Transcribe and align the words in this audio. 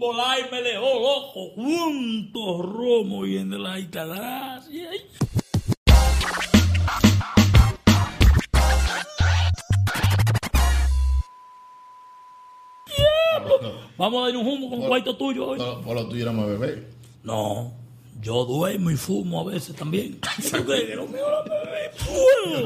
Volar 0.00 0.38
y 0.38 0.50
me 0.50 0.62
dejó 0.62 0.98
loco. 0.98 1.50
Juntos 1.56 2.72
romo 2.72 3.26
y 3.26 3.36
en 3.36 3.62
la 3.62 3.78
gracia. 3.78 4.88
Diablo. 12.86 13.74
Vamos 13.98 14.22
a 14.22 14.26
dar 14.28 14.36
un 14.38 14.46
humo 14.48 14.70
con 14.70 14.88
cuarto 14.88 15.14
tuyo 15.18 15.48
hoy. 15.48 15.58
Por 15.84 15.94
lo 15.94 16.08
tuyo 16.08 16.22
éramos 16.22 16.46
bebé. 16.46 16.88
No, 17.22 17.74
yo 18.22 18.46
duermo 18.46 18.90
y 18.90 18.96
fumo 18.96 19.42
a 19.42 19.52
veces 19.52 19.76
también. 19.76 20.18
¿Tú 20.18 20.64
crees 20.64 20.84
que 20.84 20.96
lo 20.96 21.06
mío 21.08 21.26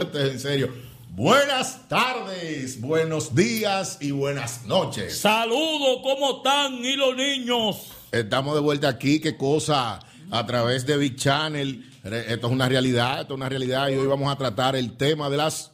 es 0.15 0.31
en 0.31 0.39
serio. 0.39 0.94
Buenas 1.17 1.89
tardes, 1.89 2.81
buenos 2.81 3.37
días 3.37 3.99
y 4.01 4.11
buenas 4.11 4.67
noches. 4.67 5.17
Saludos, 5.17 6.01
¿cómo 6.03 6.39
están? 6.39 6.85
¿Y 6.85 6.97
los 6.97 7.15
niños? 7.15 7.93
Estamos 8.11 8.57
de 8.57 8.61
vuelta 8.61 8.89
aquí, 8.89 9.21
qué 9.21 9.37
cosa, 9.37 10.01
a 10.33 10.47
través 10.47 10.85
de 10.85 10.97
Big 10.97 11.15
Channel. 11.15 11.89
Esto 12.03 12.49
es 12.49 12.53
una 12.53 12.69
realidad, 12.69 13.21
esto 13.21 13.35
es 13.35 13.37
una 13.37 13.49
realidad 13.49 13.91
y 13.91 13.95
hoy 13.95 14.09
vamos 14.09 14.29
a 14.29 14.37
tratar 14.37 14.75
el 14.75 14.97
tema 14.97 15.31
de 15.31 15.37
las 15.37 15.71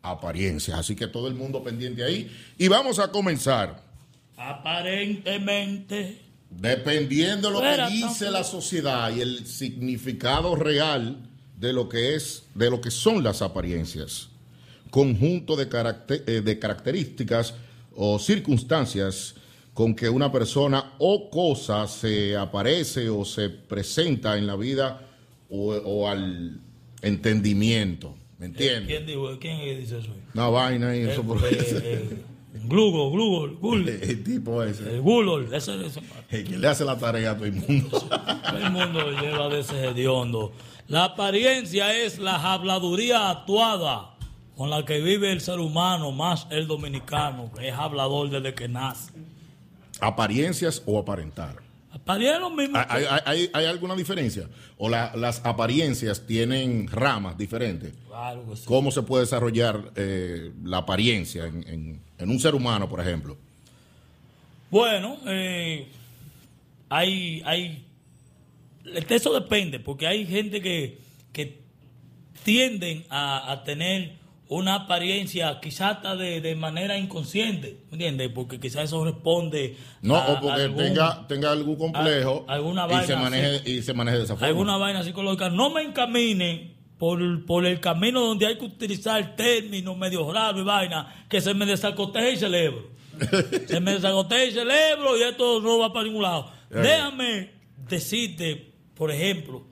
apariencias. 0.00 0.78
Así 0.78 0.96
que 0.96 1.06
todo 1.06 1.28
el 1.28 1.34
mundo 1.34 1.62
pendiente 1.62 2.02
ahí. 2.02 2.34
Y 2.56 2.68
vamos 2.68 2.98
a 2.98 3.08
comenzar. 3.08 3.82
Aparentemente. 4.38 6.22
Dependiendo 6.48 7.48
de 7.48 7.54
lo 7.54 7.60
que 7.60 7.92
dice 7.92 8.30
la 8.30 8.42
sociedad 8.42 9.14
y 9.14 9.20
el 9.20 9.46
significado 9.46 10.56
real 10.56 11.28
de 11.58 11.74
lo 11.74 11.90
que 11.90 12.14
es, 12.14 12.44
de 12.54 12.70
lo 12.70 12.80
que 12.80 12.90
son 12.90 13.22
las 13.22 13.42
apariencias, 13.42 14.30
conjunto 14.90 15.56
de, 15.56 15.68
caracte- 15.68 16.22
eh, 16.26 16.40
de 16.40 16.58
características 16.58 17.54
o 17.94 18.18
circunstancias 18.18 19.34
con 19.74 19.94
que 19.94 20.08
una 20.08 20.30
persona 20.32 20.92
o 20.98 21.30
cosa 21.30 21.86
se 21.86 22.36
aparece 22.36 23.08
o 23.08 23.24
se 23.24 23.48
presenta 23.48 24.36
en 24.36 24.46
la 24.46 24.56
vida 24.56 25.00
o, 25.50 25.72
o 25.74 26.08
al 26.08 26.60
entendimiento. 27.02 28.14
¿Me 28.38 28.46
entiendes? 28.46 28.86
¿Quién, 28.86 29.06
dijo, 29.06 29.38
¿Quién 29.40 29.58
dice 29.80 29.98
eso? 29.98 30.10
Una 30.34 30.48
vaina 30.48 30.96
y 30.96 31.00
eso 31.00 31.22
por 31.22 31.38
Eh, 31.44 31.48
eh, 31.50 32.22
Google, 32.66 33.16
Google, 33.18 33.56
Google. 33.60 33.98
El 34.02 34.24
tipo 34.24 34.62
ese. 34.62 34.84
El 34.94 35.00
Google, 35.00 35.56
ese, 35.56 35.84
ese. 35.84 36.00
El 36.30 36.44
que 36.44 36.56
le 36.58 36.66
hace 36.68 36.84
la 36.84 36.96
tarea 36.98 37.32
a 37.32 37.34
todo 37.36 37.46
el 37.46 37.52
mundo. 37.54 37.98
Todo 38.00 38.58
el 38.58 38.70
mundo 38.70 39.10
lleva 39.20 39.48
de 39.48 39.60
ese 39.60 39.88
hediondo. 39.88 40.52
La 40.86 41.04
apariencia 41.04 41.94
es 41.96 42.18
la 42.18 42.52
habladuría 42.52 43.30
actuada 43.30 44.14
con 44.58 44.70
la 44.70 44.84
que 44.84 45.00
vive 45.00 45.30
el 45.30 45.40
ser 45.40 45.60
humano, 45.60 46.10
más 46.10 46.48
el 46.50 46.66
dominicano, 46.66 47.52
que 47.56 47.68
es 47.68 47.74
hablador 47.74 48.28
desde 48.28 48.54
que 48.54 48.66
nace. 48.66 49.12
Apariencias 50.00 50.82
o 50.84 50.98
aparentar. 50.98 51.60
Apariencia 51.92 52.40
lo 52.40 52.50
mismo. 52.50 52.76
¿Hay, 52.88 53.04
hay- 53.08 53.20
hay- 53.24 53.50
hay 53.54 53.66
alguna 53.66 53.94
diferencia? 53.94 54.48
¿O 54.76 54.88
la- 54.88 55.14
las 55.14 55.46
apariencias 55.46 56.26
tienen 56.26 56.88
ramas 56.88 57.38
diferentes? 57.38 57.94
Claro 58.08 58.44
que 58.50 58.56
sí. 58.56 58.62
¿Cómo 58.66 58.90
se 58.90 59.02
puede 59.02 59.24
desarrollar 59.26 59.92
eh, 59.94 60.50
la 60.64 60.78
apariencia 60.78 61.46
en, 61.46 61.62
en- 61.68 62.00
en 62.18 62.28
un 62.28 62.40
ser 62.40 62.56
humano, 62.56 62.88
por 62.88 63.00
ejemplo? 63.00 63.36
Bueno, 64.72 65.18
eh, 65.28 65.86
hay, 66.88 67.42
hay, 67.46 67.86
eso 69.08 69.32
depende, 69.38 69.78
porque 69.78 70.08
hay 70.08 70.26
gente 70.26 70.60
que, 70.60 70.98
que 71.32 71.60
tienden 72.42 73.04
a, 73.08 73.52
a 73.52 73.62
tener 73.62 74.17
una 74.50 74.74
apariencia 74.74 75.60
quizás 75.60 75.96
hasta 75.96 76.16
de, 76.16 76.40
de 76.40 76.54
manera 76.56 76.96
inconsciente, 76.98 77.80
¿me 77.90 77.92
entiendes? 77.96 78.30
Porque 78.34 78.58
quizás 78.58 78.84
eso 78.84 79.04
responde 79.04 79.76
No, 80.02 80.16
a 80.16 80.26
o 80.32 80.40
porque 80.40 80.62
algún- 80.62 80.84
tenga, 80.84 81.26
tenga 81.28 81.52
algún 81.52 81.76
complejo 81.76 82.44
a- 82.48 82.54
alguna 82.54 82.86
y, 82.86 82.88
se 82.88 83.12
vaina 83.14 83.16
maneje, 83.18 83.70
y 83.70 83.82
se 83.82 83.92
maneje 83.94 84.16
de 84.18 84.24
esa 84.24 84.34
forma. 84.34 84.46
alguna 84.46 84.76
vaina 84.78 85.02
psicológica. 85.04 85.50
No 85.50 85.68
me 85.70 85.82
encamine 85.82 86.74
por, 86.98 87.44
por 87.44 87.66
el 87.66 87.78
camino 87.78 88.20
donde 88.22 88.46
hay 88.46 88.56
que 88.58 88.64
utilizar 88.64 89.36
términos 89.36 89.96
medio 89.98 90.32
raros 90.32 90.60
y 90.62 90.64
vaina, 90.64 91.26
que 91.28 91.40
se 91.40 91.52
me 91.54 91.66
desacoteje 91.66 92.30
el 92.32 92.38
cerebro. 92.38 92.90
se 93.66 93.80
me 93.80 93.94
desacoteje 93.94 94.44
el 94.48 94.52
cerebro 94.54 95.16
y 95.18 95.22
esto 95.24 95.60
no 95.60 95.78
va 95.78 95.92
para 95.92 96.04
ningún 96.06 96.22
lado. 96.22 96.50
Déjame 96.70 97.50
decirte, 97.88 98.72
por 98.94 99.10
ejemplo, 99.10 99.66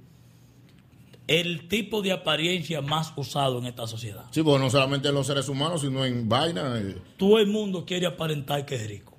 el 1.28 1.66
tipo 1.69 2.03
de 2.03 2.12
apariencia 2.12 2.81
más 2.82 3.12
usado 3.16 3.59
en 3.59 3.66
esta 3.66 3.87
sociedad. 3.87 4.25
Sí, 4.31 4.42
porque 4.42 4.62
no 4.64 4.70
solamente 4.70 5.09
en 5.09 5.14
los 5.14 5.26
seres 5.26 5.48
humanos, 5.48 5.81
sino 5.81 6.04
en 6.04 6.28
vaina. 6.28 6.78
eh, 6.78 6.97
Todo 7.16 7.38
el 7.38 7.48
mundo 7.48 7.84
quiere 7.84 8.06
aparentar 8.06 8.64
que 8.64 8.76
es 8.76 8.87
rico. 8.87 9.12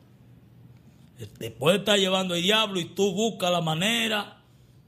Después 1.40 1.80
está 1.80 1.98
llevando 1.98 2.36
el 2.36 2.44
diablo 2.44 2.80
y 2.80 2.86
tú 2.86 3.12
buscas 3.14 3.52
la 3.52 3.62
manera. 3.62 4.38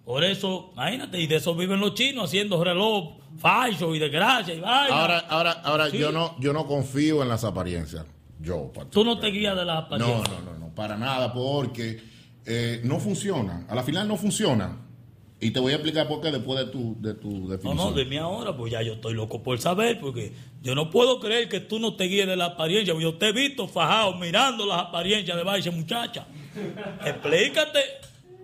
Por 0.05 0.23
eso, 0.23 0.69
imagínate, 0.73 1.19
y 1.19 1.27
de 1.27 1.35
eso 1.37 1.55
viven 1.55 1.79
los 1.79 1.93
chinos 1.95 2.25
haciendo 2.29 2.63
reloj 2.63 3.17
falso 3.37 3.93
y 3.95 3.99
desgracia 3.99 4.53
y 4.53 4.59
vaina. 4.59 4.95
Ahora, 5.01 5.19
ahora, 5.19 5.51
ahora 5.63 5.89
Sí. 5.89 5.97
yo 5.97 6.11
no, 6.11 6.35
yo 6.39 6.53
no 6.53 6.65
confío 6.67 7.21
en 7.23 7.29
las 7.29 7.43
apariencias. 7.43 8.05
Yo, 8.39 8.71
tú 8.91 9.03
no 9.03 9.19
te 9.19 9.27
guías 9.27 9.55
de 9.55 9.65
las 9.65 9.75
No, 9.75 9.85
apariencias. 9.85 10.29
no, 10.45 10.51
no, 10.53 10.57
no, 10.59 10.75
para 10.75 10.97
nada, 10.97 11.33
porque 11.33 12.01
eh, 12.45 12.81
no 12.83 12.99
funciona. 12.99 13.65
A 13.67 13.75
la 13.75 13.83
final 13.83 14.07
no 14.07 14.15
funciona. 14.15 14.77
Y 15.41 15.51
te 15.51 15.59
voy 15.61 15.71
a 15.71 15.75
explicar 15.75 16.05
por 16.07 16.19
qué 16.19 16.31
después 16.31 16.59
de 16.59 16.65
tu, 16.71 16.97
de 16.99 17.13
tu 17.13 17.29
No, 17.29 17.47
definición. 17.47 17.77
no, 17.77 17.91
de 17.93 18.03
mí 18.05 18.17
ahora, 18.17 18.55
pues 18.57 18.73
ya 18.73 18.81
yo 18.81 18.93
estoy 18.93 19.13
loco 19.13 19.41
por 19.41 19.57
saber, 19.59 19.97
porque 19.99 20.33
yo 20.61 20.75
no 20.75 20.89
puedo 20.89 21.19
creer 21.21 21.47
que 21.47 21.61
tú 21.61 21.79
no 21.79 21.95
te 21.95 22.05
guíes 22.05 22.27
de 22.27 22.35
la 22.35 22.45
apariencia, 22.45 22.93
yo 22.99 23.15
te 23.15 23.29
he 23.29 23.31
visto 23.31 23.67
fajado 23.67 24.15
mirando 24.15 24.65
las 24.65 24.79
apariencias 24.79 25.37
de 25.37 25.43
Baile 25.43 25.71
muchacha. 25.71 26.27
explícate, 27.05 27.79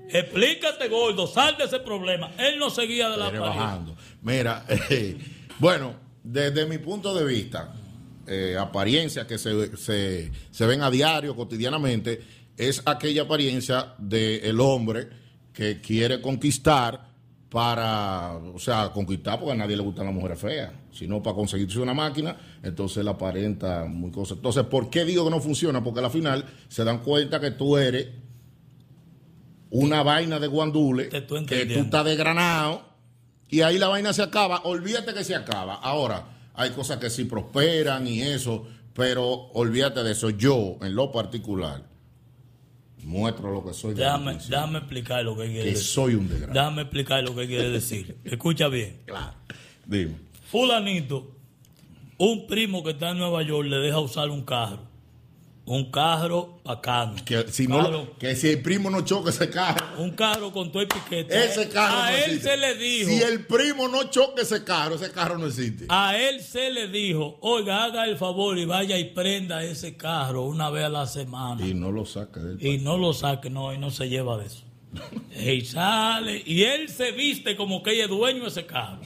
explícate, 0.09 0.87
gordo, 0.87 1.27
sal 1.27 1.57
de 1.57 1.65
ese 1.65 1.79
problema. 1.79 2.31
Él 2.37 2.57
no 2.59 2.69
se 2.69 2.83
guía 2.83 3.09
de 3.09 3.17
la 3.17 3.25
apariencia. 3.27 3.61
bajando. 3.61 3.95
Mira, 4.21 4.65
eh, 4.69 5.17
bueno, 5.59 5.95
desde 6.23 6.65
mi 6.65 6.77
punto 6.77 7.13
de 7.13 7.25
vista, 7.25 7.73
eh, 8.27 8.55
apariencias 8.59 9.27
que 9.27 9.37
se, 9.37 9.75
se, 9.77 10.31
se 10.51 10.65
ven 10.65 10.81
a 10.81 10.89
diario, 10.89 11.35
cotidianamente, 11.35 12.21
es 12.57 12.81
aquella 12.85 13.23
apariencia 13.23 13.93
del 13.97 14.59
hombre 14.61 15.24
que 15.55 15.81
quiere 15.81 16.21
conquistar 16.21 17.15
para, 17.49 18.33
o 18.53 18.59
sea, 18.59 18.91
conquistar 18.91 19.39
porque 19.39 19.53
a 19.53 19.55
nadie 19.55 19.77
le 19.77 19.83
gustan 19.83 20.05
las 20.05 20.13
mujeres 20.13 20.37
feas, 20.37 20.71
sino 20.91 21.23
para 21.23 21.35
conseguirse 21.35 21.79
una 21.79 21.93
máquina, 21.93 22.35
entonces 22.61 23.03
la 23.05 23.11
aparenta 23.11 23.85
muy 23.85 24.11
cosa. 24.11 24.33
Entonces, 24.33 24.63
¿por 24.65 24.89
qué 24.89 25.05
digo 25.05 25.23
que 25.23 25.31
no 25.31 25.39
funciona? 25.39 25.81
Porque 25.81 26.01
al 26.01 26.11
final 26.11 26.45
se 26.67 26.83
dan 26.83 26.99
cuenta 26.99 27.39
que 27.39 27.51
tú 27.51 27.77
eres 27.77 28.09
una 29.69 30.03
vaina 30.03 30.37
de 30.39 30.47
guandule, 30.47 31.07
que 31.09 31.21
tú 31.21 31.37
estás 31.37 32.05
desgranado 32.05 32.83
y 33.47 33.61
ahí 33.61 33.77
la 33.77 33.87
vaina 33.87 34.11
se 34.11 34.23
acaba. 34.23 34.61
Olvídate 34.65 35.13
que 35.13 35.23
se 35.23 35.35
acaba. 35.35 35.75
Ahora, 35.75 36.25
hay 36.55 36.71
cosas 36.71 36.97
que 36.97 37.09
sí 37.09 37.23
prosperan 37.23 38.05
y 38.05 38.21
eso, 38.21 38.67
pero 38.93 39.49
olvídate 39.53 40.03
de 40.03 40.11
eso. 40.11 40.29
Yo, 40.29 40.77
en 40.81 40.93
lo 40.93 41.11
particular, 41.11 41.94
muestro 43.03 43.51
lo 43.51 43.63
que 43.65 43.73
soy. 43.73 43.93
de 43.93 44.03
Déjame, 44.03 44.33
déjame 44.33 44.79
explicar 44.79 45.23
lo 45.23 45.35
que 45.35 45.45
quiere 45.45 45.63
que 45.63 45.69
decir. 45.71 45.83
soy 45.85 46.15
un 46.15 46.27
desgraciado. 46.27 46.53
Déjame 46.53 46.81
explicar 46.83 47.23
lo 47.23 47.35
que 47.35 47.47
quiere 47.47 47.69
decir. 47.69 48.17
Escucha 48.23 48.67
bien. 48.67 49.01
Claro. 49.05 49.33
Dime. 49.85 50.15
Fulanito, 50.49 51.35
un 52.17 52.47
primo 52.47 52.83
que 52.83 52.91
está 52.91 53.11
en 53.11 53.17
Nueva 53.19 53.43
York 53.43 53.67
le 53.67 53.77
deja 53.77 53.99
usar 53.99 54.29
un 54.29 54.43
carro. 54.43 54.79
Un 55.67 55.89
carro 55.89 56.59
bacano. 56.63 57.15
Que 57.25 57.51
si, 57.51 57.67
no, 57.67 57.77
Carro- 57.81 58.17
que 58.19 58.35
si 58.35 58.49
el 58.49 58.61
primo 58.61 58.91
no 58.91 59.01
choca 59.01 59.31
ese 59.31 59.49
carro, 59.49 59.83
un 59.97 60.11
carro 60.11 60.51
con 60.53 60.71
todo 60.71 60.83
el 60.83 60.87
piquete. 60.87 61.43
ese 61.43 61.67
carro 61.69 61.97
a 62.03 62.11
no 62.11 62.17
él 62.17 62.23
existe. 62.23 62.49
se 62.49 62.57
le 62.57 62.75
dijo. 62.75 63.09
Si 63.09 63.21
el 63.23 63.45
primo 63.47 63.87
no 63.87 64.03
choca 64.11 64.43
ese 64.43 64.63
carro, 64.63 64.93
ese 64.95 65.11
carro 65.11 65.39
no 65.39 65.47
existe. 65.47 65.85
A 65.89 66.15
él 66.17 66.41
se 66.41 66.69
le 66.69 66.87
dijo, 66.89 67.39
oiga, 67.41 67.83
haga 67.83 68.05
el 68.05 68.15
favor 68.17 68.55
y 68.59 68.65
vaya 68.65 68.95
y 68.99 69.05
prenda 69.05 69.63
ese 69.63 69.97
carro 69.97 70.43
una 70.43 70.69
vez 70.69 70.85
a 70.85 70.89
la 70.89 71.07
semana. 71.07 71.65
Y 71.65 71.73
no 71.73 71.91
lo 71.91 72.05
saca 72.05 72.39
del 72.41 72.63
Y 72.63 72.77
no 72.77 72.97
lo 72.99 73.13
saque, 73.13 73.49
no, 73.49 73.73
y 73.73 73.79
no 73.79 73.89
se 73.89 74.07
lleva 74.07 74.37
de 74.37 74.45
eso. 74.45 74.63
y 75.35 75.61
sale, 75.61 76.43
y 76.45 76.61
él 76.63 76.89
se 76.89 77.11
viste 77.11 77.55
como 77.55 77.81
que 77.81 77.93
ella 77.93 78.03
es 78.03 78.09
dueño 78.09 78.43
de 78.43 78.49
ese 78.49 78.67
carro. 78.67 79.01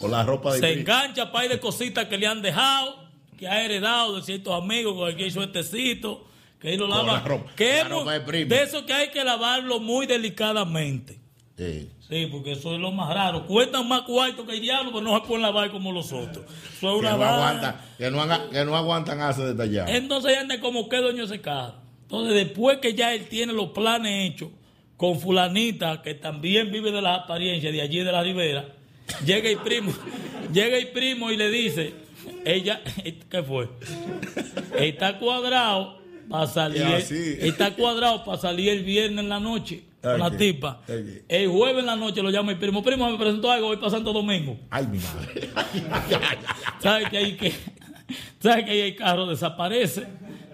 O 0.00 0.08
la 0.08 0.22
ropa 0.22 0.54
de 0.54 0.60
Se 0.60 0.72
engancha 0.72 1.30
para 1.30 1.46
de 1.48 1.60
cositas 1.60 2.06
que 2.06 2.16
le 2.16 2.26
han 2.26 2.40
dejado, 2.40 2.99
que 3.40 3.48
ha 3.48 3.64
heredado 3.64 4.14
de 4.16 4.22
ciertos 4.22 4.54
amigos 4.62 4.94
con 4.94 5.08
el 5.08 5.16
que 5.16 5.26
hizo 5.26 5.42
estecito, 5.42 6.26
Que 6.60 6.76
lo 6.76 6.86
lava. 6.86 7.14
la 7.14 7.20
ropa- 7.24 7.50
que 7.56 7.78
la 7.82 7.88
ropa 7.88 8.18
de 8.18 8.62
eso 8.62 8.84
que 8.86 8.92
hay 8.92 9.08
que 9.08 9.24
lavarlo 9.24 9.80
muy 9.80 10.06
delicadamente. 10.06 11.18
Eh, 11.56 11.88
Sí, 12.08 12.26
porque 12.26 12.52
eso 12.52 12.74
es 12.74 12.80
lo 12.80 12.90
más 12.90 13.14
raro. 13.14 13.46
Cuestan 13.46 13.86
más 13.86 14.02
cuarto 14.02 14.44
que 14.44 14.54
el 14.54 14.60
diablo, 14.60 14.90
pero 14.92 15.02
no 15.04 15.14
se 15.20 15.26
pueden 15.28 15.42
lavar 15.42 15.70
como 15.70 15.92
los 15.92 16.12
otros. 16.12 16.44
Eso 16.44 16.66
es 16.74 16.80
que, 16.80 16.86
una 16.88 17.12
no 17.12 17.18
vaina. 17.18 17.36
aguantan, 17.36 17.76
que, 17.98 18.10
no 18.10 18.20
haga- 18.20 18.50
que 18.50 18.64
no 18.64 18.76
aguantan 18.76 19.20
hace 19.20 19.42
detallado. 19.44 19.88
Entonces 19.92 20.36
anda 20.36 20.58
como 20.60 20.88
que 20.88 20.96
dueño 20.96 21.22
ese 21.24 21.40
carro. 21.40 21.74
Entonces 22.02 22.34
después 22.34 22.78
que 22.78 22.94
ya 22.94 23.14
él 23.14 23.26
tiene 23.28 23.52
los 23.52 23.68
planes 23.70 24.28
hechos 24.32 24.48
con 24.96 25.20
fulanita, 25.20 26.02
que 26.02 26.14
también 26.14 26.72
vive 26.72 26.90
de 26.90 27.00
las 27.00 27.20
apariencias 27.20 27.72
de 27.72 27.80
allí 27.80 28.00
de 28.00 28.10
la 28.10 28.22
ribera, 28.24 28.66
llega 29.24 29.48
el 29.48 29.58
primo, 29.58 29.92
llega 30.52 30.76
el 30.76 30.88
primo 30.88 31.30
y 31.30 31.36
le 31.36 31.50
dice, 31.50 31.94
ella, 32.44 32.80
¿qué 33.30 33.42
fue? 33.42 33.68
Está 34.78 35.18
cuadrado 35.18 36.00
para 36.28 36.46
salir, 36.46 36.82
así. 36.84 37.36
está 37.40 37.74
cuadrado 37.74 38.24
para 38.24 38.38
salir 38.38 38.68
el 38.70 38.84
viernes 38.84 39.18
en 39.24 39.28
la 39.28 39.40
noche 39.40 39.82
con 40.00 40.18
la 40.18 40.30
tipa. 40.36 40.80
El 41.28 41.48
jueves 41.48 41.80
en 41.80 41.86
la 41.86 41.96
noche 41.96 42.22
lo 42.22 42.30
llama 42.30 42.52
el 42.52 42.58
primo, 42.58 42.82
primo 42.82 43.10
me 43.10 43.18
presentó 43.18 43.50
algo 43.50 43.68
hoy 43.68 43.76
para 43.76 43.90
Santo 43.90 44.12
Domingo. 44.12 44.58
Ay, 44.70 44.86
mi 44.86 44.98
madre. 44.98 45.50
¿Sabes 46.82 47.08
que 47.10 47.18
hay 47.18 47.36
que 47.36 47.52
¿Sabes 48.40 48.64
que 48.64 48.70
ahí 48.72 48.80
el 48.80 48.96
carro 48.96 49.26
desaparece 49.26 50.06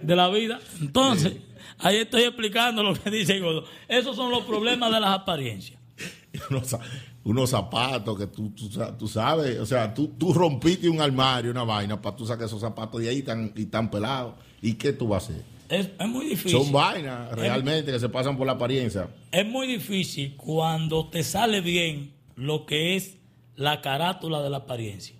de 0.03 0.17
la 0.17 0.29
vida? 0.29 0.61
Entonces, 0.81 1.35
ahí 1.79 1.97
estoy 1.97 2.25
explicando 2.25 2.83
lo 2.83 2.95
que 2.95 3.11
dice 3.11 3.39
Godo. 3.39 3.65
Esos 3.89 4.17
son 4.17 4.31
los 4.31 4.45
problemas 4.45 4.93
de 4.93 5.01
las 5.01 5.11
apariencias. 5.11 5.79
za- 6.65 6.81
unos 7.27 7.51
zapatos 7.51 8.17
que 8.17 8.29
tú, 8.29 8.51
tú, 8.51 8.71
tú 8.97 9.09
sabes, 9.09 9.59
o 9.59 9.67
sea, 9.67 9.93
tú, 9.93 10.15
tú 10.17 10.33
rompiste 10.33 10.89
un 10.89 11.01
armario, 11.01 11.51
una 11.51 11.65
vaina, 11.65 12.01
para 12.01 12.15
tú 12.15 12.25
sacar 12.25 12.47
esos 12.47 12.61
zapatos 12.61 13.01
de 13.01 13.09
ahí 13.09 13.21
tan, 13.23 13.53
y 13.57 13.67
tan 13.67 13.91
pelados. 13.91 14.35
¿Y 14.63 14.75
qué 14.75 14.93
tú 14.93 15.09
vas 15.09 15.25
a 15.25 15.33
hacer? 15.33 15.45
Es, 15.69 15.91
es 15.99 16.09
muy 16.09 16.27
difícil. 16.27 16.63
Son 16.63 16.71
vainas 16.71 17.33
realmente 17.33 17.91
que 17.91 17.99
se 17.99 18.09
pasan 18.09 18.37
por 18.37 18.47
la 18.47 18.53
apariencia. 18.53 19.09
Es 19.33 19.45
muy 19.45 19.67
difícil 19.67 20.37
cuando 20.37 21.09
te 21.09 21.25
sale 21.25 21.61
bien 21.61 22.13
lo 22.37 22.65
que 22.65 22.95
es 22.95 23.17
la 23.57 23.81
carátula 23.81 24.41
de 24.41 24.51
la 24.51 24.59
apariencia. 24.59 25.17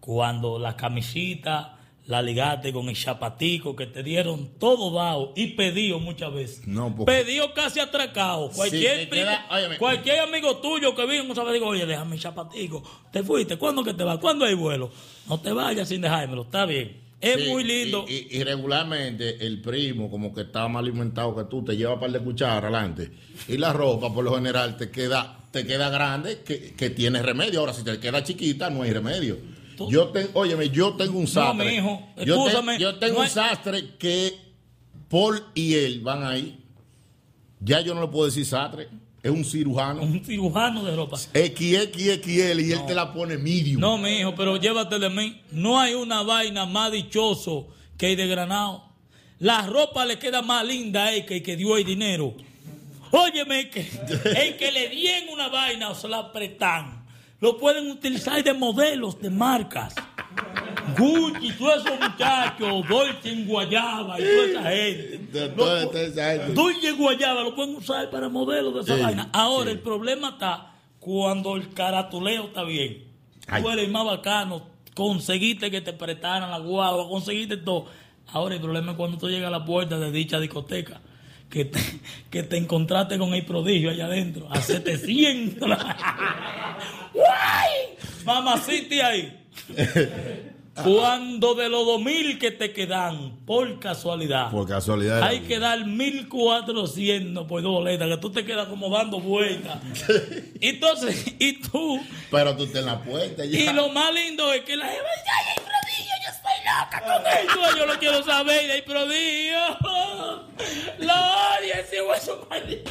Cuando 0.00 0.58
la 0.58 0.76
camisita, 0.76 1.78
la 2.06 2.20
ligaste 2.20 2.72
con 2.72 2.88
el 2.88 2.96
chapatico 2.96 3.76
que 3.76 3.86
te 3.86 4.02
dieron 4.02 4.58
todo 4.58 4.92
dado 4.92 5.32
y 5.36 5.48
pedido 5.48 6.00
muchas 6.00 6.34
veces. 6.34 6.66
No, 6.66 6.94
porque- 6.94 7.12
Pedido 7.12 7.54
casi 7.54 7.78
atracado. 7.80 8.50
Cualquier, 8.50 9.08
queda- 9.08 9.46
óyeme. 9.50 9.78
cualquier 9.78 10.20
amigo 10.20 10.56
tuyo 10.56 10.94
que 10.96 11.02
un 11.04 11.34
sábado 11.34 11.52
digo, 11.52 11.66
oye, 11.68 11.86
déjame 11.86 12.16
el 12.16 12.20
chapatico. 12.22 12.82
Te 13.12 13.22
fuiste, 13.22 13.56
¿cuándo 13.56 13.84
que 13.84 13.94
te 13.94 14.02
vas? 14.02 14.18
¿Cuándo 14.18 14.44
hay 14.44 14.54
vuelo? 14.54 14.90
No 15.28 15.38
te 15.40 15.52
vayas 15.52 15.88
sin 15.88 16.00
dejármelo, 16.00 16.42
está 16.42 16.66
bien. 16.66 17.00
Es 17.20 17.40
Sí, 17.40 17.48
muy 17.50 17.62
lindo. 17.62 18.04
Y, 18.08 18.14
y- 18.14 18.38
y 18.40 18.42
regularmente 18.42 19.46
el 19.46 19.60
primo, 19.62 20.10
como 20.10 20.34
que 20.34 20.40
está 20.40 20.66
más 20.66 20.80
alimentado 20.82 21.36
que 21.36 21.44
tú, 21.44 21.64
te 21.64 21.76
lleva 21.76 21.94
un 21.94 22.00
par 22.00 22.10
de 22.10 22.18
cucharas 22.18 22.64
adelante. 22.64 23.10
Y 23.46 23.58
la 23.58 23.72
ropa, 23.72 24.12
por 24.12 24.24
lo 24.24 24.34
general, 24.34 24.76
te 24.76 24.90
queda, 24.90 25.38
te 25.52 25.64
queda 25.64 25.88
grande, 25.88 26.42
que, 26.44 26.74
que 26.74 26.90
tiene 26.90 27.22
remedio. 27.22 27.60
Ahora, 27.60 27.74
si 27.74 27.84
te 27.84 28.00
queda 28.00 28.24
chiquita, 28.24 28.70
no 28.70 28.82
hay 28.82 28.90
remedio. 28.92 29.38
Yo 29.90 30.08
tengo, 30.08 30.30
óyeme, 30.34 30.68
yo 30.70 30.94
tengo 30.94 31.18
un 31.18 31.26
sastre. 31.26 31.76
yo, 31.76 31.98
te- 32.16 32.22
excúsame, 32.22 32.78
yo 32.78 32.94
tengo 32.98 33.14
no 33.14 33.18
un 33.20 33.24
hay- 33.26 33.30
sastre 33.30 33.96
que 33.98 34.34
Paul 35.08 35.42
y 35.54 35.74
él 35.74 36.00
van 36.00 36.24
ahí. 36.24 36.58
Ya 37.60 37.80
yo 37.80 37.94
no 37.94 38.00
le 38.02 38.08
puedo 38.08 38.26
decir 38.26 38.44
sastre, 38.44 38.88
es 39.22 39.30
un 39.30 39.44
cirujano. 39.44 40.02
Un 40.02 40.24
cirujano 40.24 40.82
de 40.84 40.96
ropa. 40.96 41.16
XXXL 41.16 42.60
y 42.60 42.72
él 42.72 42.86
te 42.86 42.94
la 42.94 43.12
pone 43.12 43.38
medium. 43.38 43.80
No, 43.80 43.98
mi 43.98 44.10
hijo, 44.18 44.34
pero 44.34 44.56
llévate 44.56 44.98
de 44.98 45.08
mí. 45.10 45.40
No 45.52 45.78
hay 45.78 45.94
una 45.94 46.22
vaina 46.22 46.66
más 46.66 46.90
dichoso 46.92 47.68
que 47.96 48.10
el 48.12 48.16
de 48.16 48.26
Granado. 48.26 48.84
La 49.38 49.66
ropa 49.66 50.04
le 50.06 50.18
queda 50.18 50.42
más 50.42 50.64
linda 50.66 51.04
a 51.04 51.12
él 51.14 51.24
que 51.24 51.36
el 51.36 51.42
que 51.42 51.56
dio 51.56 51.76
el 51.76 51.84
dinero. 51.84 52.34
Óyeme, 53.12 53.68
que 53.70 53.80
el 54.36 54.56
que 54.56 54.72
le 54.72 54.88
den 54.88 55.28
una 55.32 55.48
vaina 55.48 55.90
o 55.90 55.94
se 55.94 56.08
la 56.08 56.32
prestan, 56.32 57.01
lo 57.42 57.58
pueden 57.58 57.90
utilizar 57.90 58.42
de 58.42 58.54
modelos, 58.54 59.20
de 59.20 59.28
marcas. 59.28 59.94
Gucci, 60.96 61.50
todos 61.58 61.84
esos 61.84 61.98
muchachos, 62.00 62.88
Dolce 62.88 63.30
en 63.32 63.46
Guayaba 63.48 64.18
y 64.20 64.22
toda 64.22 64.46
esa 64.46 64.62
gente. 64.70 65.52
Lo. 65.56 66.52
Dulce 66.54 66.90
y 66.90 66.92
Guayaba 66.92 67.42
lo 67.42 67.54
pueden 67.56 67.74
usar 67.74 68.08
para 68.10 68.28
modelos 68.28 68.74
de 68.74 68.80
esa 68.82 68.96
Sí, 68.96 69.02
vaina. 69.02 69.28
Ahora, 69.32 69.66
sí. 69.66 69.72
el 69.72 69.80
problema 69.80 70.28
está 70.30 70.72
cuando 71.00 71.56
el 71.56 71.74
caratuleo 71.74 72.44
está 72.44 72.62
bien. 72.62 73.08
Ay. 73.48 73.60
Tú 73.60 73.70
eres 73.70 73.90
más 73.90 74.06
bacano, 74.06 74.62
conseguiste 74.94 75.68
que 75.68 75.80
te 75.80 75.92
prestaran 75.92 76.48
la 76.48 76.58
guagua, 76.58 77.08
conseguiste 77.08 77.56
todo. 77.56 77.86
Ahora, 78.28 78.54
el 78.54 78.60
problema 78.60 78.92
es 78.92 78.96
cuando 78.96 79.18
tú 79.18 79.28
llegas 79.28 79.48
a 79.48 79.50
la 79.50 79.64
puerta 79.64 79.98
de 79.98 80.12
dicha 80.12 80.38
discoteca. 80.38 81.00
Que 81.52 81.66
te, 81.66 81.78
que 82.30 82.42
te 82.44 82.56
encontraste 82.56 83.18
con 83.18 83.34
el 83.34 83.44
prodigio 83.44 83.90
allá 83.90 84.06
adentro, 84.06 84.48
a 84.50 84.60
700. 84.62 85.68
¡Guay! 87.12 87.78
Mamacita 88.24 89.06
ahí. 89.08 89.38
Cuando 90.82 91.54
de 91.54 91.68
los 91.68 91.84
2000 91.84 92.38
que 92.38 92.50
te 92.52 92.72
quedan, 92.72 93.36
por 93.44 93.78
casualidad, 93.78 94.50
Por 94.50 94.66
casualidad. 94.66 95.22
hay 95.22 95.40
que 95.40 95.58
dar 95.58 95.84
1400 95.84 97.46
por 97.46 97.60
dos 97.60 97.72
boletas, 97.72 98.08
que 98.08 98.16
tú 98.16 98.32
te 98.32 98.46
quedas 98.46 98.68
como 98.68 98.88
dando 98.88 99.20
vueltas. 99.20 99.78
Entonces, 100.62 101.34
y 101.38 101.60
tú, 101.60 102.00
Pero 102.30 102.56
tú 102.56 102.64
estás 102.64 102.80
en 102.80 102.86
la 102.86 103.02
puerta 103.02 103.44
ya. 103.44 103.60
y 103.60 103.74
lo 103.74 103.90
más 103.90 104.14
lindo 104.14 104.50
es 104.54 104.62
que 104.62 104.76
la 104.76 104.86
gente 104.86 105.02
loca 106.72 107.02
con 107.02 107.26
eso, 107.26 107.76
yo 107.76 107.86
lo 107.86 107.98
quiero 107.98 108.22
saber, 108.22 108.70
hay 108.70 108.82
prodigio. 108.82 109.58
Lo 110.98 111.14
odio, 111.14 111.74
ese 111.74 112.02
hueso 112.02 112.46
maldito. 112.48 112.90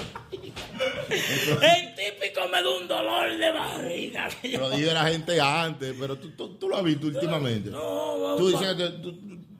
El 1.61 1.95
típico 1.95 2.47
me 2.51 2.63
da 2.63 2.69
un 2.69 2.87
dolor 2.87 3.37
de 3.37 3.51
barriga. 3.51 4.29
Pero 4.41 4.69
dije 4.71 4.93
la 4.93 5.05
gente 5.05 5.39
antes, 5.39 5.95
pero 5.99 6.17
tú, 6.17 6.31
tú, 6.31 6.55
tú 6.55 6.69
lo 6.69 6.77
has 6.77 6.83
visto 6.83 7.07
últimamente. 7.07 7.69
No, 7.69 8.19
vamos, 8.19 8.37
Tú, 8.37 8.49
dices, 8.49 9.01
tú, 9.01 9.13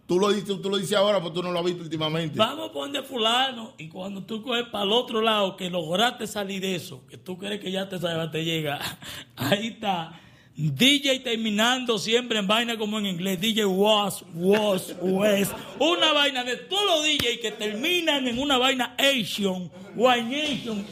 tú 0.08 0.20
lo 0.20 0.30
dices, 0.30 0.62
tú 0.62 0.70
lo 0.70 0.78
dices 0.78 0.98
ahora, 0.98 1.20
pero 1.20 1.32
tú 1.32 1.44
no 1.44 1.52
lo 1.52 1.60
has 1.60 1.66
visto 1.66 1.84
últimamente. 1.84 2.38
Vamos 2.38 2.70
a 2.70 2.74
poner 2.74 3.04
fulano 3.04 3.74
y 3.78 3.88
cuando 3.88 4.24
tú 4.24 4.42
coges 4.42 4.66
para 4.66 4.84
el 4.84 4.92
otro 4.92 5.22
lado 5.22 5.56
que 5.56 5.70
lograste 5.70 6.26
salir 6.28 6.62
de 6.62 6.76
eso, 6.76 7.06
que 7.08 7.18
tú 7.18 7.38
crees 7.38 7.62
que 7.62 7.72
ya 7.72 7.88
te 7.88 8.00
sabes, 8.00 8.32
te 8.32 8.44
llega, 8.44 8.80
ahí 9.36 9.68
está. 9.68 10.20
DJ 10.70 11.20
terminando 11.20 11.98
siempre 11.98 12.38
en 12.38 12.46
vaina 12.46 12.78
como 12.78 13.00
en 13.00 13.08
inglés, 13.08 13.42
DJ 13.42 13.66
was, 13.66 14.24
was, 14.36 14.96
was. 15.02 15.50
Una 15.80 16.14
vaina 16.14 16.44
de 16.44 16.58
todos 16.58 16.86
los 16.86 17.04
DJ 17.04 17.40
que 17.40 17.52
terminan 17.52 18.28
en 18.28 18.38
una 18.38 18.58
vaina 18.60 18.96
Asian, 18.98 19.72
Wine 19.96 20.42
Asian, 20.44 20.86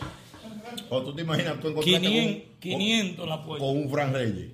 O 0.89 1.03
tú 1.03 1.13
te 1.13 1.21
imaginas 1.21 1.59
tú 1.59 1.67
encontrarte 1.67 2.07
500, 2.07 2.43
con, 2.43 2.59
500 2.59 3.29
la 3.29 3.43
puerta. 3.43 3.65
con 3.65 3.77
un 3.77 3.89
Fran 3.89 4.13
Reyes. 4.13 4.47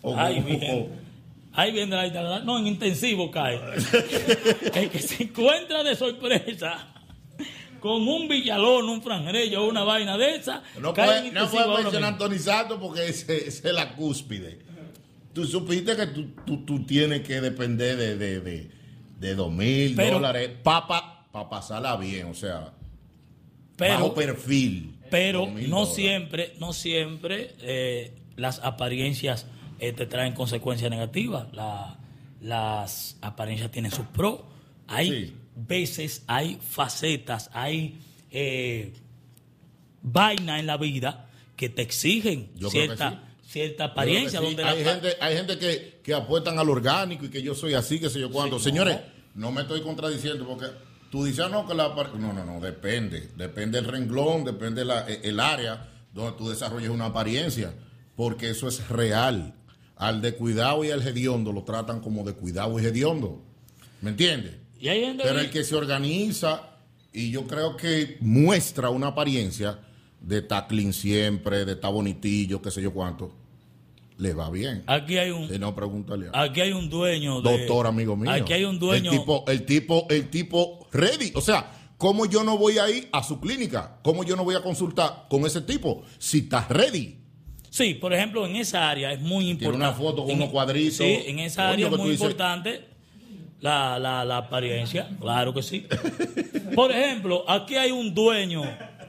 O 0.00 0.16
Ay, 0.16 0.40
con-. 0.40 1.04
Ahí 1.52 1.70
viene 1.70 1.94
la. 1.94 2.40
No, 2.40 2.58
en 2.58 2.66
intensivo 2.66 3.30
cae. 3.30 3.60
El 4.74 4.90
que 4.90 4.98
se 4.98 5.24
encuentra 5.24 5.84
de 5.84 5.94
sorpresa 5.94 6.93
con 7.84 8.08
un 8.08 8.28
villalón, 8.28 8.88
un 8.88 9.02
franjerello 9.02 9.62
o 9.62 9.68
una 9.68 9.84
vaina 9.84 10.16
de 10.16 10.36
esa, 10.36 10.62
No 10.80 10.94
puedes 10.94 11.30
no 11.34 11.50
puede 11.50 11.82
mencionar 11.82 12.08
a 12.08 12.12
mismo. 12.12 12.18
Tony 12.26 12.38
Santos 12.38 12.78
porque 12.80 13.06
ese, 13.08 13.46
ese 13.46 13.68
es 13.68 13.74
la 13.74 13.94
cúspide. 13.94 14.58
Tú 15.34 15.44
supiste 15.44 15.94
que 15.94 16.06
tú, 16.06 16.30
tú, 16.46 16.64
tú 16.64 16.86
tienes 16.86 17.20
que 17.20 17.42
depender 17.42 17.98
de, 17.98 18.16
de, 18.16 18.40
de, 18.40 18.70
de 19.20 19.34
dos 19.34 19.52
mil 19.52 19.94
Pero- 19.94 20.14
dólares 20.14 20.50
para 20.62 21.10
pasarla 21.50 21.96
bien, 21.98 22.28
o 22.30 22.34
sea, 22.34 22.72
Pero, 23.76 23.94
bajo 23.94 24.14
perfil. 24.14 24.94
pero 25.10 25.44
2.000 25.46 25.68
no 25.68 25.76
dólares. 25.80 25.94
siempre, 25.94 26.54
no 26.60 26.72
siempre 26.72 27.54
eh, 27.60 28.14
las 28.36 28.60
apariencias 28.60 29.46
eh, 29.78 29.92
te 29.92 30.06
traen 30.06 30.32
consecuencias 30.32 30.90
negativas. 30.90 31.48
La- 31.52 31.98
las 32.40 33.18
apariencias 33.20 33.70
tienen 33.70 33.90
sus 33.90 34.06
pros. 34.06 34.40
Hay 34.86 35.10
Sí. 35.10 35.34
Veces, 35.56 36.24
hay 36.26 36.58
facetas, 36.60 37.50
hay 37.52 37.98
eh, 38.30 38.92
vaina 40.02 40.58
en 40.58 40.66
la 40.66 40.76
vida 40.76 41.28
que 41.56 41.68
te 41.68 41.82
exigen 41.82 42.50
Yo 42.56 42.70
cierta, 42.70 43.10
sí. 43.42 43.48
cierta 43.50 43.84
apariencia. 43.84 44.40
sí. 44.40 44.44
donde 44.46 44.64
hay, 44.64 44.82
la- 44.84 44.92
gente, 44.92 45.08
hay 45.20 45.36
gente 45.36 45.58
que, 45.58 46.00
que 46.02 46.14
apuestan 46.14 46.58
al 46.58 46.68
orgánico 46.68 47.24
y 47.26 47.30
que 47.30 47.42
yo 47.42 47.54
soy 47.54 47.74
así, 47.74 48.00
que 48.00 48.10
sé 48.10 48.20
yo 48.20 48.30
cuánto. 48.30 48.58
Sí, 48.58 48.64
Señores, 48.64 48.98
no. 49.34 49.52
me 49.52 49.62
estoy 49.62 49.80
contradiciendo 49.82 50.46
porque 50.46 50.66
tú 51.10 51.24
dices, 51.24 51.44
ah, 51.44 51.48
no, 51.48 51.66
que 51.66 51.74
la 51.74 51.88
No, 52.18 52.32
no, 52.32 52.44
no, 52.44 52.60
depende. 52.60 53.30
Depende 53.36 53.80
del 53.80 53.90
renglón, 53.90 54.44
depende 54.44 54.84
la- 54.84 55.08
eh, 55.08 55.20
el 55.24 55.38
área 55.40 55.88
donde 56.12 56.36
tú 56.36 56.48
desarrolles 56.48 56.90
una 56.90 57.06
apariencia. 57.06 57.72
Porque 58.16 58.50
eso 58.50 58.68
es 58.68 58.88
real. 58.88 59.54
Al 59.96 60.20
de 60.22 60.34
cuidado 60.34 60.84
y 60.84 60.90
al 60.90 61.06
hediondo 61.06 61.52
lo 61.52 61.62
tratan 61.64 62.00
como 62.00 62.24
de 62.24 62.32
cuidado 62.34 62.78
y 62.80 62.84
hediondo. 62.84 63.44
¿Me 64.00 64.10
entiendes? 64.10 64.56
Y 64.80 64.88
hay 64.88 65.00
gente 65.02 65.22
Pero 65.24 65.40
el 65.40 65.50
que 65.50 65.64
se 65.64 65.74
organiza 65.74 66.62
y 67.12 67.30
yo 67.30 67.46
creo 67.46 67.76
que 67.76 68.16
muestra 68.20 68.90
una 68.90 69.08
apariencia 69.08 69.78
de 70.20 70.38
estar 70.38 70.66
clean 70.66 70.92
siempre, 70.92 71.64
de 71.64 71.72
estar 71.72 71.92
bonitillo, 71.92 72.60
qué 72.62 72.70
sé 72.70 72.82
yo 72.82 72.92
cuánto, 72.92 73.32
le 74.18 74.32
va 74.32 74.50
bien. 74.50 74.82
aquí 74.86 75.18
hay 75.18 75.30
un 75.30 75.48
Si 75.48 75.58
no, 75.58 75.74
pregúntale 75.74 76.28
a 76.32 76.42
aquí 76.42 76.60
hay 76.60 76.72
un 76.72 76.88
dueño 76.88 77.40
de, 77.40 77.58
doctor 77.58 77.86
amigo 77.86 78.16
mío. 78.16 78.30
aquí 78.30 78.52
hay 78.52 78.64
un 78.64 78.78
dueño 78.78 79.12
El 79.12 79.18
tipo, 79.18 79.44
el 79.48 79.64
tipo, 79.66 80.06
el 80.10 80.30
tipo 80.30 80.86
ready. 80.92 81.32
O 81.34 81.40
sea, 81.40 81.70
¿cómo 81.98 82.26
yo 82.26 82.42
no 82.44 82.56
voy 82.58 82.78
a 82.78 82.88
ir 82.90 83.08
a 83.12 83.22
su 83.22 83.40
clínica? 83.40 83.98
¿Cómo 84.02 84.24
yo 84.24 84.34
no 84.36 84.44
voy 84.44 84.54
a 84.54 84.62
consultar 84.62 85.26
con 85.28 85.44
ese 85.46 85.60
tipo 85.60 86.02
si 86.18 86.38
estás 86.38 86.68
ready? 86.68 87.18
Sí, 87.70 87.94
por 87.94 88.12
ejemplo, 88.14 88.46
en 88.46 88.54
esa 88.56 88.88
área 88.88 89.12
es 89.12 89.20
muy 89.20 89.50
importante. 89.50 89.78
Tiene 89.78 89.84
una 89.84 89.92
foto 89.92 90.22
con 90.22 90.30
En- 90.30 90.36
unos 90.38 90.50
cuadritos. 90.50 90.96
Sí, 90.98 91.18
en 91.26 91.40
esa 91.40 91.70
área 91.70 91.88
es 91.88 91.96
muy 91.96 92.12
importante 92.12 92.84
la, 93.60 93.98
la, 93.98 94.24
la 94.24 94.36
apariencia, 94.38 95.08
claro 95.20 95.54
que 95.54 95.62
sí. 95.62 95.86
Por 96.74 96.90
ejemplo, 96.92 97.44
aquí 97.48 97.76
hay 97.76 97.90
un 97.90 98.14
dueño, 98.14 98.62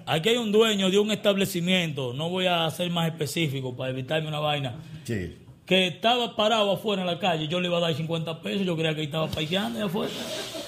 aquí 0.05 0.29
hay 0.29 0.37
un 0.37 0.51
dueño 0.51 0.89
de 0.89 0.97
un 0.99 1.11
establecimiento, 1.11 2.13
no 2.13 2.29
voy 2.29 2.45
a 2.47 2.69
ser 2.71 2.89
más 2.89 3.07
específico 3.07 3.75
para 3.75 3.89
evitarme 3.91 4.27
una 4.27 4.39
vaina, 4.39 4.75
Sí. 5.03 5.35
que 5.65 5.87
estaba 5.87 6.35
parado 6.35 6.71
afuera 6.71 7.01
en 7.01 7.07
la 7.07 7.19
calle, 7.19 7.47
yo 7.47 7.59
le 7.59 7.67
iba 7.67 7.77
a 7.77 7.81
dar 7.81 7.93
50 7.93 8.41
pesos, 8.41 8.65
yo 8.65 8.75
creía 8.75 8.95
que 8.95 9.03
estaba 9.03 9.27
paseando 9.27 9.79
allá 9.79 9.85
afuera. 9.87 10.11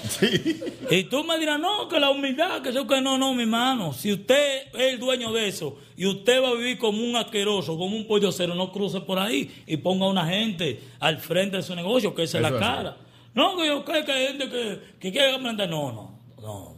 Sí. 0.08 0.60
Y 0.90 1.04
tú 1.04 1.24
me 1.24 1.38
dirás, 1.38 1.58
no, 1.58 1.88
que 1.88 1.98
la 1.98 2.10
humildad, 2.10 2.62
que 2.62 2.68
eso 2.70 2.86
que 2.86 3.00
no, 3.00 3.18
no, 3.18 3.34
mi 3.34 3.42
hermano. 3.42 3.92
Si 3.92 4.12
usted 4.12 4.68
es 4.74 4.92
el 4.92 5.00
dueño 5.00 5.32
de 5.32 5.48
eso 5.48 5.76
y 5.96 6.06
usted 6.06 6.40
va 6.42 6.48
a 6.50 6.54
vivir 6.54 6.78
como 6.78 7.02
un 7.02 7.16
asqueroso, 7.16 7.76
como 7.76 7.96
un 7.96 8.06
pollo 8.06 8.30
cero, 8.32 8.54
no 8.54 8.70
cruce 8.72 9.00
por 9.00 9.18
ahí 9.18 9.50
y 9.66 9.76
ponga 9.78 10.06
a 10.06 10.08
una 10.08 10.26
gente 10.26 10.80
al 11.00 11.18
frente 11.18 11.56
de 11.58 11.62
su 11.64 11.74
negocio, 11.74 12.14
que 12.14 12.22
esa 12.22 12.38
es 12.38 12.42
la 12.42 12.56
cara. 12.58 12.96
No, 13.38 13.56
que 13.56 13.66
yo 13.68 13.84
creo 13.84 14.04
que 14.04 14.12
hay 14.12 14.26
gente 14.28 14.48
que, 14.50 14.80
que 14.98 15.12
quiere 15.12 15.34
aprender. 15.34 15.70
No, 15.70 15.92
no, 15.92 16.20
no. 16.42 16.76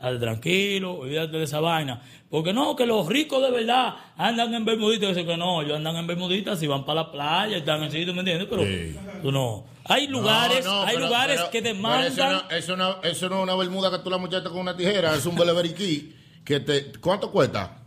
Al 0.00 0.20
tranquilo, 0.20 0.94
olvídate 0.98 1.36
de 1.38 1.44
esa 1.44 1.58
vaina. 1.60 2.00
Porque 2.30 2.52
no, 2.52 2.76
que 2.76 2.86
los 2.86 3.06
ricos 3.08 3.42
de 3.42 3.50
verdad 3.50 3.94
andan 4.16 4.52
en 4.54 4.64
bermuditas. 4.64 5.16
Que 5.16 5.36
no, 5.36 5.62
ellos 5.62 5.76
andan 5.76 5.96
en 5.96 6.06
bermuditas 6.06 6.62
y 6.62 6.66
van 6.66 6.84
para 6.84 7.02
la 7.02 7.12
playa, 7.12 7.56
están 7.56 7.82
en 7.82 7.90
sitio, 7.90 8.12
¿me 8.14 8.20
entiendes? 8.20 8.46
Pero 8.50 8.62
Sí. 8.62 8.96
tú 9.22 9.32
no. 9.32 9.64
Hay 9.84 10.06
lugares, 10.08 10.64
No, 10.64 10.72
no, 10.74 10.82
hay 10.82 10.94
pero- 10.96 11.06
lugares 11.06 11.36
pero- 11.38 11.50
que 11.50 11.62
demandan. 11.62 12.06
Eso 12.12 12.30
no, 12.30 12.50
eso, 12.50 12.76
no, 12.76 13.02
eso 13.02 13.28
no 13.28 13.36
es 13.38 13.42
una 13.44 13.54
bermuda 13.56 13.90
que 13.90 13.98
tú 14.00 14.10
la 14.10 14.18
muchacha 14.18 14.48
con 14.50 14.58
una 14.60 14.76
tijera, 14.76 15.14
es 15.14 15.24
un 15.26 15.34
beleveriquí 15.36 16.14
que 16.44 16.60
te... 16.60 16.92
¿Cuánto 17.00 17.30
cuesta? 17.32 17.82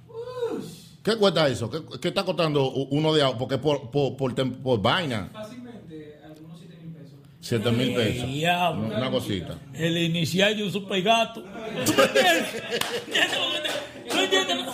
¿Qué 1.04 1.16
cuesta 1.16 1.48
eso? 1.48 1.70
¿Qué, 1.70 1.80
qué 2.02 2.08
está 2.10 2.24
costando 2.24 2.70
uno 2.72 3.14
de... 3.14 3.24
Porque 3.38 3.58
por, 3.58 3.90
por, 3.92 4.18
por, 4.18 4.34
por 4.62 4.82
vaina, 4.82 5.30
Fácilmente, 5.32 6.20
algunos 6.26 6.60
7 6.60 6.78
mil 6.84 6.94
pesos. 6.94 7.20
7 7.50 7.72
mil 7.72 7.94
pesos. 7.96 8.28
Diablo. 8.28 8.86
Una 8.88 8.98
una 8.98 9.12
cosita. 9.12 9.58
El 9.74 9.98
inicial 9.98 10.56
de 10.56 10.64
un 10.64 10.72
super 10.72 11.02
gato. 11.02 11.42
¿Tú 11.86 11.94
me 11.98 12.04
entiendes? 12.04 12.64
¿Entiendes 13.08 13.38
lo 13.40 13.52
que 13.54 13.60
te- 13.68 14.10
¿Tú 14.10 14.20
entiendes? 14.20 14.66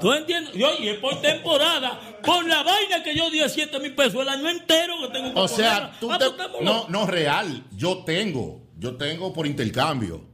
¿Tú 0.00 0.12
entiendes? 0.12 0.54
Yo, 0.54 0.68
y 0.80 0.88
es 0.88 0.98
por 0.98 1.20
temporada. 1.20 2.00
Por 2.24 2.46
la 2.48 2.62
vaina 2.62 3.02
que 3.02 3.14
yo 3.16 3.30
di 3.30 3.40
a 3.40 3.48
7 3.48 3.78
mil 3.80 3.94
pesos 3.94 4.22
el 4.22 4.28
año 4.28 4.48
entero 4.48 4.94
que 5.02 5.08
tengo 5.12 5.34
que 5.34 5.40
O 5.40 5.48
sea, 5.48 5.92
tú 6.00 6.10
Ah, 6.10 6.18
te- 6.18 6.30
pues, 6.30 6.48
no, 6.62 6.86
no 6.88 7.06
real. 7.06 7.64
Yo 7.76 7.98
tengo, 8.04 8.62
yo 8.78 8.96
tengo 8.96 9.32
por 9.32 9.46
intercambio. 9.46 10.28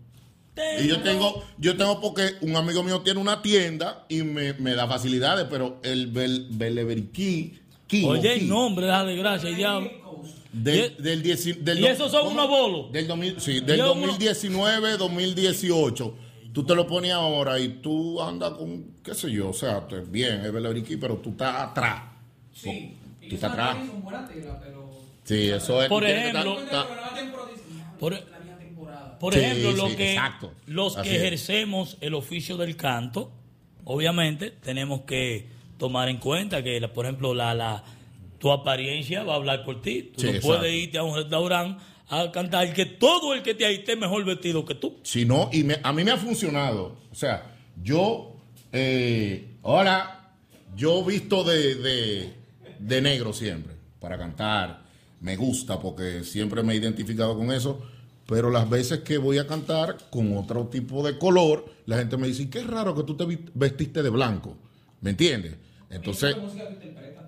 Y 0.81 0.89
yo 0.89 1.03
tengo, 1.03 1.45
yo 1.59 1.77
tengo 1.77 2.01
porque 2.01 2.31
un 2.41 2.57
amigo 2.57 2.83
mío 2.83 3.03
tiene 3.03 3.21
una 3.21 3.43
tienda 3.43 4.07
y 4.09 4.23
me, 4.23 4.55
me 4.55 4.75
da 4.75 4.87
facilidades, 4.87 5.47
pero 5.51 5.81
el 5.83 6.07
bel, 6.07 6.47
Oye, 8.05 8.33
el 8.35 8.49
nombre, 8.49 8.87
da 8.87 9.05
de 9.05 9.17
gracia, 9.17 9.51
el 9.51 9.57
diablo. 9.57 9.91
Del, 10.63 10.95
y- 10.99 11.03
del, 11.03 11.23
dieci- 11.23 11.57
del 11.59 11.79
y 11.81 11.87
esos 11.87 12.11
son 12.11 12.23
¿cómo? 12.25 12.33
unos 12.33 12.49
bolos. 12.49 12.93
Del, 12.93 13.07
2000 13.07 13.41
sí, 13.41 13.61
del 13.61 13.77
Y 13.79 13.81
es 13.81 13.87
uno- 13.87 13.95
2019, 13.95 14.97
2018. 14.97 16.15
Tú 16.53 16.65
te 16.65 16.75
lo 16.75 16.87
pones 16.87 17.13
ahora 17.13 17.59
y 17.61 17.69
tú 17.69 18.21
andas 18.23 18.53
con, 18.53 18.95
qué 19.05 19.15
sé 19.15 19.31
yo, 19.31 19.51
o 19.51 19.53
sea, 19.53 19.87
bien, 20.09 20.41
es 20.45 20.53
beleveriquí, 20.53 20.97
pero 20.97 21.17
tú 21.17 21.31
estás 21.31 21.55
atrás. 21.71 22.03
Sí. 22.55 22.97
Tú 23.29 23.35
estás 23.35 23.53
atrás. 23.53 23.77
Tela, 24.33 24.59
pero. 24.63 24.91
Sí, 25.25 25.49
eso 25.51 25.83
es. 25.83 25.89
Por 25.89 26.05
ejemplo- 26.05 26.57
Por- 27.99 28.15
temporada. 28.59 29.19
Por 29.19 29.33
Sí, 29.35 29.41
ejemplo, 29.41 29.73
lo 29.73 29.89
sí, 29.91 29.97
que, 29.97 30.13
exacto. 30.13 30.53
los 30.67 30.97
que 30.97 31.01
es. 31.11 31.23
ejercemos 31.23 31.97
el 32.01 32.15
oficio 32.15 32.57
del 32.57 32.77
canto, 32.77 33.33
obviamente 33.85 34.51
tenemos 34.51 35.03
que 35.03 35.49
tomar 35.79 36.09
en 36.09 36.19
cuenta 36.19 36.63
que, 36.63 36.81
por 36.89 37.07
ejemplo, 37.07 37.35
la, 37.35 37.55
la, 37.55 37.83
tu 38.39 38.51
apariencia 38.51 39.23
va 39.25 39.35
a 39.35 39.37
hablar 39.37 39.65
por 39.65 39.81
ti. 39.83 40.13
Tú 40.15 40.21
Sí, 40.23 40.33
no 40.35 40.41
puedes 40.41 40.73
irte 40.73 40.99
a 40.99 41.03
un 41.03 41.15
restaurante 41.17 41.83
a 42.09 42.31
cantar 42.31 42.73
que 42.73 42.87
todo 42.87 43.35
el 43.35 43.43
que 43.43 43.55
te 43.55 43.67
ahí 43.67 43.77
esté 43.77 43.97
mejor 43.97 44.25
vestido 44.25 44.65
que 44.65 44.75
tú. 44.77 44.99
Si 45.03 45.25
no, 45.25 45.49
y 45.53 45.65
me- 45.65 45.79
a 45.83 45.93
mí 45.93 46.05
me 46.05 46.13
ha 46.13 46.17
funcionado. 46.17 46.99
O 47.11 47.15
sea, 47.15 47.55
yo, 47.83 48.37
eh, 48.73 49.57
ahora, 49.63 50.33
yo 50.77 51.05
visto 51.05 51.43
de, 51.45 51.75
de, 51.77 52.33
de 52.79 53.01
negro 53.03 53.33
siempre, 53.33 53.75
para 54.01 54.17
cantar. 54.19 54.85
Me 55.21 55.35
gusta 55.35 55.81
porque 55.81 56.23
siempre 56.25 56.63
me 56.63 56.75
he 56.75 56.77
identificado 56.77 57.37
con 57.37 57.51
eso. 57.51 57.81
Pero 58.29 58.51
las 58.51 58.69
veces 58.69 59.01
que 59.01 59.19
voy 59.19 59.39
a 59.39 59.47
cantar 59.47 59.97
con 60.11 60.37
otro 60.37 60.67
tipo 60.67 61.05
de 61.07 61.17
color, 61.17 61.65
la 61.87 61.99
gente 61.99 62.17
me 62.17 62.27
dice, 62.27 62.51
qué 62.51 62.63
raro 62.65 62.95
que 62.95 63.05
tú 63.05 63.17
te 63.17 63.25
vestiste 63.55 64.03
de 64.03 64.11
blanco. 64.11 64.57
¿Me 65.01 65.11
entiendes? 65.11 65.55
Entonces, 65.91 66.37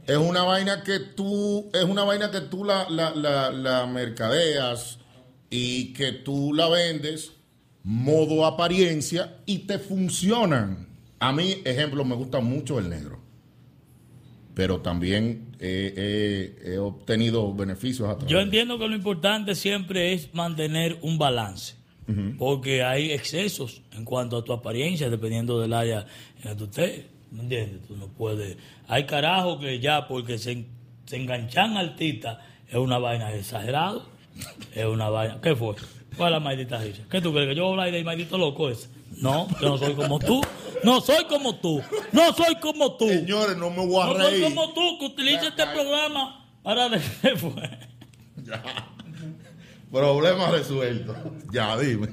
es 0.07 0.17
una 0.17 0.43
vaina 0.43 0.83
que 0.83 0.99
tú, 1.01 1.71
es 1.73 1.85
una 1.85 2.03
vaina 2.05 2.31
que 2.31 2.41
tú 2.41 2.65
la, 2.65 2.89
la, 2.89 3.11
la, 3.15 3.51
la 3.51 3.87
mercadeas 3.87 4.99
y 5.51 5.93
que 5.93 6.13
tú 6.13 6.53
la 6.55 6.69
vendes 6.69 7.33
modo 7.83 8.45
apariencia 8.47 9.37
y 9.47 9.61
te 9.61 9.79
funcionan. 9.79 10.89
A 11.21 11.33
mí, 11.33 11.57
ejemplo, 11.65 12.05
me 12.05 12.15
gusta 12.15 12.41
mucho 12.41 12.79
el 12.79 12.89
negro. 12.89 13.21
Pero 14.55 14.81
también 14.81 15.57
he- 15.61 16.55
he 16.75 16.79
obtenido 16.79 17.55
beneficios 17.55 18.09
a 18.09 18.15
través 18.19 18.29
Yo 18.31 18.41
entiendo 18.41 18.79
que 18.79 18.89
lo 18.89 18.95
importante 18.97 19.55
siempre 19.55 20.13
es 20.13 20.35
mantener 20.35 20.99
un 21.03 21.17
balance, 21.19 21.77
porque 22.39 22.83
hay 22.83 23.11
excesos 23.13 23.83
en 23.93 24.05
cuanto 24.05 24.39
a 24.39 24.45
tu 24.45 24.53
apariencia, 24.53 25.11
dependiendo 25.11 25.61
del 25.61 25.73
área 25.75 26.07
en 26.43 26.51
que 26.51 26.55
tú 26.57 26.65
estés. 26.65 27.05
¿Me 27.31 27.43
entiendes? 27.43 27.87
Tú 27.87 27.97
no 27.97 28.09
puedes. 28.09 28.57
Hay 28.89 29.05
carajos 29.07 29.61
que 29.61 29.81
ya, 29.81 30.09
porque 30.09 30.39
se, 30.39 30.65
se 31.07 31.17
enganchan 31.17 31.77
artistas, 31.77 32.39
es 32.69 32.77
una 32.77 32.99
vaina 32.99 33.33
exagerada. 33.35 34.01
Es 34.75 34.87
una 34.87 35.09
vaina. 35.11 35.41
¿Qué 35.41 35.55
fue? 35.57 35.75
¿Cuál 36.17 36.29
es 36.29 36.33
la 36.33 36.41
maldita 36.41 36.79
risa? 36.79 37.03
¿Qué 37.11 37.21
tú 37.21 37.33
crees? 37.33 37.49
¿Que 37.49 37.55
yo 37.55 37.63
voy 37.65 37.71
a 37.71 37.73
hablar 37.73 37.93
del 37.93 38.05
maldito 38.05 38.39
loco 38.39 38.69
ese? 38.71 38.89
No, 39.21 39.49
yo 39.61 39.71
no 39.71 39.79
soy 39.79 39.95
como 39.95 40.19
tú. 40.19 40.41
No 40.85 41.01
soy 41.01 41.25
como 41.25 41.57
tú. 41.57 41.83
No 42.13 42.33
soy 42.35 42.55
como 42.61 42.97
tú. 42.97 43.09
Señores, 43.09 43.57
no 43.57 43.71
me 43.71 43.85
voy 43.87 44.01
a 44.03 44.07
No 44.07 44.25
soy 44.25 44.31
reír. 44.41 44.45
como 44.45 44.73
tú 44.75 44.99
que 45.01 45.07
utiliza 45.07 45.49
este 45.49 45.65
programa 45.67 46.47
para 46.63 46.89
de 46.89 47.01
¿qué 47.23 47.37
fue? 47.37 47.79
Problema 49.91 50.51
resuelto. 50.51 51.15
Ya, 51.53 51.77
dime. 51.79 52.09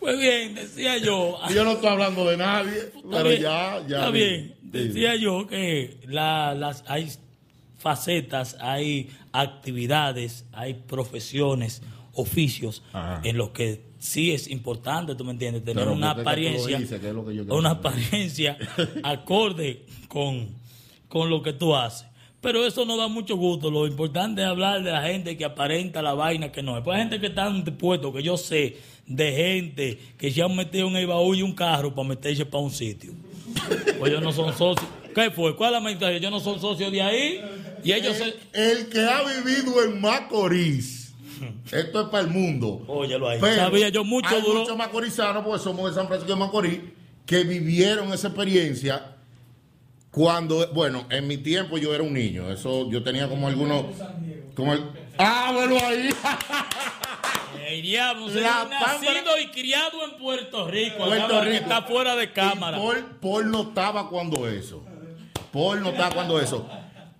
Pues 0.00 0.18
bien, 0.18 0.54
decía 0.54 0.98
yo. 0.98 1.38
Yo 1.54 1.62
no 1.64 1.72
estoy 1.72 1.88
hablando 1.90 2.24
de 2.28 2.36
nadie, 2.36 2.90
pero 3.10 3.28
bien, 3.28 3.42
ya, 3.42 3.86
ya. 3.86 3.96
Está 3.98 4.10
bien. 4.10 4.54
Decía 4.62 5.14
yo 5.16 5.46
que 5.46 5.98
la- 6.06 6.54
las, 6.54 6.82
hay 6.88 7.08
facetas, 7.78 8.56
hay 8.60 9.10
actividades, 9.32 10.44
hay 10.52 10.74
profesiones, 10.74 11.82
oficios 12.14 12.82
Ajá. 12.92 13.20
en 13.24 13.36
los 13.36 13.50
que 13.50 13.82
sí 13.98 14.32
es 14.32 14.48
importante, 14.48 15.14
tú 15.14 15.24
me 15.24 15.32
entiendes, 15.32 15.64
tener 15.64 15.86
una 15.88 16.14
¿por 16.14 16.24
qué 16.24 16.24
que 16.24 16.24
tú 16.24 16.24
lo 16.24 16.30
apariencia, 16.30 16.78
dices? 16.78 17.00
Que 17.00 17.08
es 17.08 17.14
lo 17.14 17.24
que 17.26 17.34
yo 17.34 17.42
quiero 17.44 17.58
una 17.58 17.70
apariencia 17.70 18.58
acorde 19.02 19.84
con, 20.08 20.48
con 21.08 21.30
lo 21.30 21.42
que 21.42 21.52
tú 21.52 21.74
haces. 21.76 22.06
Pero 22.40 22.64
eso 22.66 22.86
no 22.86 22.96
da 22.96 23.06
mucho 23.08 23.36
gusto. 23.36 23.70
Lo 23.70 23.86
importante 23.86 24.40
es 24.40 24.46
hablar 24.48 24.82
de 24.82 24.90
la 24.90 25.02
gente 25.02 25.36
que 25.36 25.44
aparenta 25.44 26.00
la 26.00 26.14
vaina 26.14 26.50
que 26.50 26.62
no 26.62 26.78
es. 26.78 26.82
Pues 26.82 26.96
hay 26.96 27.02
gente 27.02 27.20
que 27.20 27.26
está 27.26 27.50
dispuesto, 27.50 28.14
que 28.14 28.22
yo 28.22 28.38
sé, 28.38 28.78
de 29.10 29.32
gente 29.32 29.98
que 30.16 30.30
se 30.30 30.40
han 30.40 30.54
metido 30.54 30.86
en 30.86 30.96
el 30.96 31.06
baúl 31.08 31.36
y 31.36 31.42
un 31.42 31.52
carro 31.52 31.92
para 31.92 32.08
meterse 32.08 32.46
para 32.46 32.62
un 32.62 32.70
sitio. 32.70 33.12
Pues 33.98 34.12
ellos 34.12 34.22
no 34.22 34.32
son 34.32 34.56
socios. 34.56 34.88
¿Qué 35.12 35.32
fue? 35.32 35.56
¿Cuál 35.56 35.74
es 35.74 35.80
la 35.80 35.80
mentalidad? 35.80 36.16
Ellos 36.18 36.30
no 36.30 36.38
son 36.38 36.60
socios 36.60 36.92
de 36.92 37.02
ahí. 37.02 37.40
Y 37.82 37.92
ellos 37.92 38.16
se... 38.16 38.36
El 38.52 38.88
que 38.88 39.00
ha 39.00 39.22
vivido 39.24 39.82
en 39.82 40.00
Macorís, 40.00 41.12
esto 41.72 42.02
es 42.02 42.08
para 42.08 42.22
el 42.22 42.30
mundo. 42.30 42.84
Óyelo 42.86 43.28
ahí. 43.28 43.38
Pero 43.40 43.56
Sabía 43.56 43.88
yo 43.88 44.04
mucho, 44.04 44.28
hay 44.28 44.42
duró. 44.42 44.60
muchos 44.60 44.76
macorizanos, 44.76 45.44
porque 45.44 45.64
somos 45.64 45.90
de 45.90 45.96
San 45.96 46.06
Francisco 46.06 46.32
de 46.32 46.38
Macorís, 46.38 46.78
que 47.26 47.42
vivieron 47.42 48.12
esa 48.12 48.28
experiencia 48.28 49.16
cuando, 50.12 50.68
bueno, 50.72 51.06
en 51.10 51.26
mi 51.26 51.38
tiempo 51.38 51.78
yo 51.78 51.92
era 51.92 52.04
un 52.04 52.12
niño. 52.14 52.48
Eso 52.52 52.88
yo 52.88 53.02
tenía 53.02 53.28
como 53.28 53.48
algunos. 53.48 53.86
Como 54.54 54.72
el, 54.74 54.84
ah, 55.18 55.50
bueno, 55.52 55.76
ahí. 55.84 56.10
Diablo, 57.82 58.28
La 58.28 58.32
señor 58.32 58.70
nacido 58.70 59.38
y 59.42 59.46
criado 59.48 60.04
en 60.04 60.18
Puerto 60.18 60.68
Rico. 60.68 61.04
Puerto 61.04 61.40
que 61.40 61.48
Rico. 61.48 61.62
está 61.62 61.82
fuera 61.82 62.16
de 62.16 62.32
cámara. 62.32 62.76
Paul, 62.78 63.04
Paul 63.20 63.50
no 63.50 63.62
estaba 63.62 64.08
cuando 64.08 64.48
eso. 64.48 64.84
Paul 65.52 65.80
no 65.80 65.90
estaba 65.90 66.14
cuando 66.14 66.40
eso. 66.40 66.68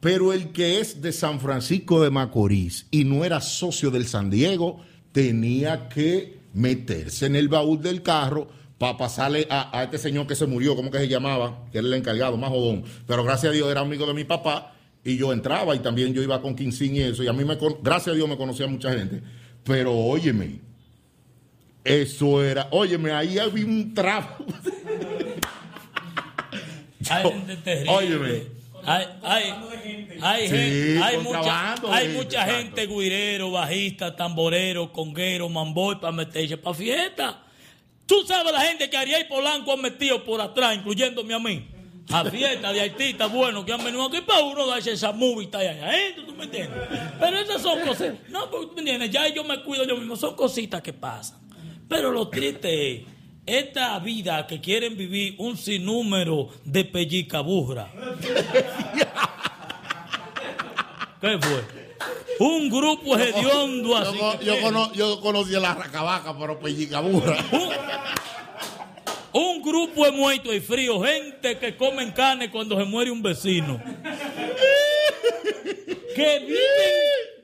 Pero 0.01 0.33
el 0.33 0.53
que 0.53 0.81
es 0.81 1.03
de 1.03 1.13
San 1.13 1.41
Francisco 1.41 2.03
de 2.03 2.11
Macorís 2.11 2.87
y 2.91 3.05
no 3.05 3.25
era 3.25 3.41
socio 3.41 3.91
del 3.91 4.07
San 4.07 4.31
Diego, 4.31 4.81
tenía 5.13 5.89
que 5.89 6.39
meterse 6.55 7.27
en 7.27 7.37
el 7.37 7.49
baúl 7.49 7.83
del 7.83 8.03
carro 8.03 8.49
para 8.79 8.97
pasarle 8.97 9.47
a, 9.51 9.79
a 9.79 9.85
este 9.85 9.99
señor 9.99 10.27
que 10.27 10.35
se 10.35 10.47
murió, 10.47 10.75
¿cómo 10.75 10.91
que 10.91 10.99
se 10.99 11.09
llamaba? 11.09 11.67
Que 11.71 11.79
era 11.79 11.87
el 11.87 11.93
encargado, 11.93 12.39
más 12.39 12.49
jodón. 12.49 12.83
Pero 13.07 13.25
gracias 13.25 13.51
a 13.51 13.55
Dios 13.55 13.71
era 13.71 13.83
amigo 13.83 14.07
de 14.07 14.15
mi 14.15 14.25
papá 14.25 14.73
y 15.05 15.19
yo 15.19 15.33
entraba 15.35 15.75
y 15.75 15.81
también 15.81 16.15
yo 16.15 16.23
iba 16.23 16.41
con 16.41 16.55
Quincín 16.57 16.97
y 16.97 17.01
eso. 17.01 17.23
Y 17.23 17.29
a 17.29 17.33
mí, 17.35 17.45
me, 17.45 17.59
gracias 17.83 18.09
a 18.09 18.17
Dios, 18.17 18.27
me 18.27 18.39
conocía 18.39 18.67
mucha 18.67 18.91
gente. 18.93 19.23
Pero 19.64 19.95
óyeme, 19.95 20.59
eso 21.85 22.43
era, 22.43 22.69
óyeme, 22.71 23.12
ahí 23.12 23.38
había 23.38 23.64
un 23.64 23.93
trapo. 23.95 24.45
Hay 27.09 27.23
gente 27.25 27.57
terrible. 27.57 27.93
Óyeme. 27.93 28.43
Hay, 28.85 29.05
hay, 29.23 29.45
hay, 30.23 30.49
Sí, 30.49 30.55
gente- 30.57 31.02
hay 31.02 31.19
mucha, 31.19 31.75
hay 31.93 32.09
mucha 32.09 32.45
gente, 32.47 32.87
guirero, 32.87 33.50
bajista, 33.50 34.14
tamborero, 34.17 34.90
conguero, 34.93 35.49
mamboy, 35.49 35.97
para 36.00 36.12
meterse 36.12 36.57
para 36.57 36.75
fiesta. 36.75 37.43
Tú 38.07 38.23
sabes 38.26 38.52
la 38.52 38.61
gente 38.62 38.88
que 38.88 38.97
Ariel 38.97 39.26
Polanco 39.29 39.73
han 39.73 39.83
metido 39.83 40.25
por 40.25 40.40
atrás, 40.40 40.76
incluyéndome 40.76 41.35
a 41.35 41.38
mí. 41.38 41.69
A 42.12 42.25
fiesta 42.25 42.73
de 42.73 42.81
artistas 42.81 43.33
buenos 43.33 43.64
que 43.64 43.73
han 43.73 43.85
venido 43.85 44.05
aquí 44.07 44.21
para 44.23 44.40
uno 44.43 44.67
darse 44.67 44.93
esa 44.93 45.12
movie 45.12 45.49
y 45.52 45.57
allá 45.57 45.87
adentro, 45.88 46.25
¿tú 46.26 46.35
me 46.35 46.45
entiendes? 46.45 46.79
Pero 47.21 47.38
esas 47.38 47.62
son 47.62 47.81
cosas. 47.81 48.14
No, 48.29 48.50
porque 48.50 48.67
tú 48.67 48.73
me 48.75 48.81
entiendes, 48.81 49.11
ya 49.11 49.29
yo 49.29 49.45
me 49.45 49.62
cuido 49.62 49.85
yo 49.85 49.97
mismo, 49.97 50.17
son 50.17 50.35
cositas 50.35 50.83
que 50.83 50.93
pasan. 50.93 51.38
Pero 51.88 52.11
lo 52.11 52.29
triste 52.29 52.95
es 52.97 53.02
esta 53.47 53.99
vida 54.00 54.47
que 54.47 54.61
quieren 54.61 54.97
vivir 54.97 55.35
un 55.38 55.57
sinnúmero 55.57 56.49
de 56.64 56.85
pellicaburra. 56.85 57.88
¿Qué 61.21 61.38
fue? 61.38 61.64
Un 62.38 62.71
grupo 62.71 63.17
hediondo 63.19 63.97
así. 63.97 64.17
Yo, 64.19 64.40
yo, 64.40 64.61
cono- 64.62 64.93
yo 64.95 65.21
conocí 65.21 65.55
a 65.55 65.61
la 65.61 65.75
racabaca, 65.75 66.37
pero 66.38 66.59
pellicaburra. 66.59 67.37
Un, 69.33 69.63
grupo 69.63 70.05
de 70.05 70.13
muertos 70.13 70.55
y 70.55 70.61
fríos, 70.61 71.07
gente 71.07 71.59
que 71.59 71.77
comen 71.77 72.11
carne 72.13 72.51
cuando 72.51 72.77
se 72.77 72.85
muere 72.85 73.11
un 73.11 73.23
vecino. 73.23 73.81
Que 76.15 76.57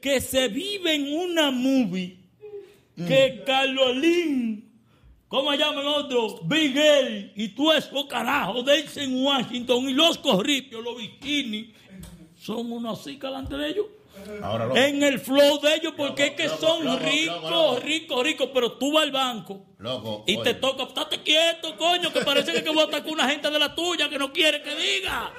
que 0.01 0.21
se 0.21 0.47
vive 0.47 0.95
en 0.95 1.13
una 1.13 1.51
movie 1.51 2.17
que 2.97 3.43
Carolín, 3.45 4.71
¿cómo 5.27 5.53
llaman 5.53 5.85
otro? 5.85 6.41
Bigel 6.45 7.33
y 7.35 7.49
tú 7.49 7.73
esos 7.73 8.07
carajos 8.07 8.65
de 8.65 8.85
Washington 9.09 9.91
y 9.91 9.95
los 9.95 10.19
corripios, 10.19 10.83
los 10.85 10.97
bikinis, 10.97 11.75
son 12.39 12.71
unos 12.71 13.01
así 13.01 13.17
delante 13.17 13.57
de 13.57 13.69
ellos. 13.69 13.87
Ahora 14.43 14.67
lo. 14.67 14.77
En 14.77 15.03
el 15.03 15.19
flow 15.19 15.61
de 15.61 15.75
ellos, 15.75 15.95
porque 15.97 16.27
es 16.27 16.31
que 16.33 16.45
loco, 16.47 16.67
son 16.67 16.85
loco, 16.85 16.99
ricos, 16.99 17.83
ricos, 17.83 18.25
ricos, 18.25 18.51
pero 18.53 18.73
tú 18.73 18.93
vas 18.93 19.05
al 19.05 19.13
banco 19.13 19.67
y 20.27 20.43
te 20.43 20.55
toca, 20.55 20.85
estate 20.85 21.23
quieto, 21.23 21.77
coño, 21.77 22.13
que 22.13 22.21
parece 22.23 22.53
que, 22.53 22.63
que 22.63 22.71
voy 22.71 22.81
a 22.81 22.87
atacar 22.87 23.13
una 23.13 23.29
gente 23.29 23.51
de 23.51 23.59
la 23.59 23.75
tuya 23.75 24.09
que 24.09 24.19
no 24.19 24.33
quiere 24.33 24.63
que 24.63 24.75
diga. 24.75 25.33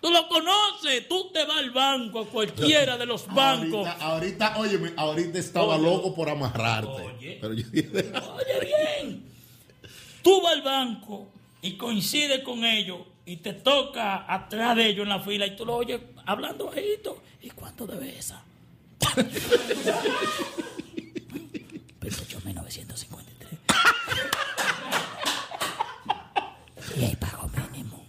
Tú 0.00 0.10
lo 0.10 0.28
conoces, 0.28 1.08
tú 1.08 1.30
te 1.32 1.44
vas 1.44 1.58
al 1.58 1.72
banco, 1.72 2.20
a 2.20 2.26
cualquiera 2.26 2.96
de 2.96 3.04
los 3.04 3.26
bancos. 3.26 3.86
Ahorita, 3.86 4.04
ahorita, 4.04 4.58
óyeme, 4.58 4.92
ahorita 4.96 5.38
estaba 5.38 5.74
Oye. 5.74 5.84
loco 5.84 6.14
por 6.14 6.28
amarrarte. 6.28 7.02
Oye. 7.02 7.38
Pero 7.40 7.52
yo 7.52 7.64
dije, 7.68 8.12
Oye 8.36 8.94
bien, 8.96 9.24
tú 10.22 10.40
vas 10.40 10.52
al 10.52 10.62
banco 10.62 11.26
y 11.62 11.76
coincides 11.76 12.44
con 12.44 12.64
ellos 12.64 12.98
y 13.28 13.36
te 13.36 13.52
toca 13.52 14.24
atrás 14.32 14.74
de 14.74 14.86
ellos 14.86 15.02
en 15.02 15.10
la 15.10 15.20
fila 15.20 15.46
y 15.46 15.54
tú 15.54 15.66
lo 15.66 15.76
oyes 15.76 16.00
hablando 16.24 16.64
bajito. 16.68 17.22
¿Y 17.42 17.50
cuánto 17.50 17.86
debe 17.86 18.18
esa? 18.18 18.42
28.953. 22.00 23.58
Y 26.96 27.04
el 27.04 27.16
pago 27.18 27.50
mínimo. 27.70 28.02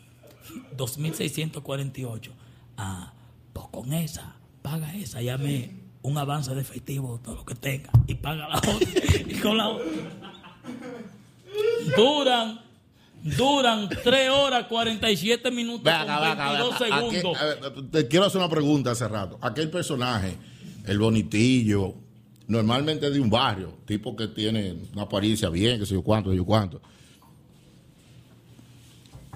2.648. 0.77 2.31
Ah, 2.77 3.11
pues 3.51 3.67
con 3.73 3.91
esa, 3.91 4.37
paga 4.61 4.95
esa, 4.95 5.21
llame 5.21 5.73
un 6.01 6.17
avance 6.17 6.55
de 6.55 6.61
efectivo, 6.61 7.19
todo 7.21 7.35
lo 7.35 7.45
que 7.45 7.55
tenga, 7.55 7.91
y 8.07 8.15
paga 8.15 8.47
la 8.47 8.55
otra. 8.59 8.77
y 9.27 9.33
con 9.39 9.57
la 9.57 9.67
otra. 9.67 9.85
Duran, 11.97 12.68
duran 13.23 13.89
3 13.89 14.29
horas 14.29 14.65
47 14.67 15.51
minutos 15.51 15.83
Ve 15.83 15.91
con 15.91 16.01
acá, 16.01 16.19
ve 16.19 16.27
acá, 16.27 16.51
ve 16.51 16.57
22 16.59 16.75
acá. 16.81 16.85
Aquel- 16.97 17.11
segundos. 17.11 17.91
te 17.91 18.07
quiero 18.07 18.25
hacer 18.25 18.39
una 18.39 18.49
pregunta 18.49 18.91
hace 18.91 19.07
rato. 19.07 19.37
Aquel 19.41 19.69
personaje, 19.69 20.35
el 20.85 20.99
bonitillo, 20.99 21.95
normalmente 22.47 23.09
de 23.09 23.19
un 23.19 23.29
barrio, 23.29 23.77
tipo 23.85 24.15
que 24.15 24.27
tiene 24.27 24.75
una 24.93 25.03
apariencia 25.03 25.49
bien, 25.49 25.79
que 25.79 25.85
sé 25.85 25.93
yo 25.93 26.01
cuánto, 26.01 26.29
sé 26.31 26.37
yo 26.37 26.45
cuánto. 26.45 26.81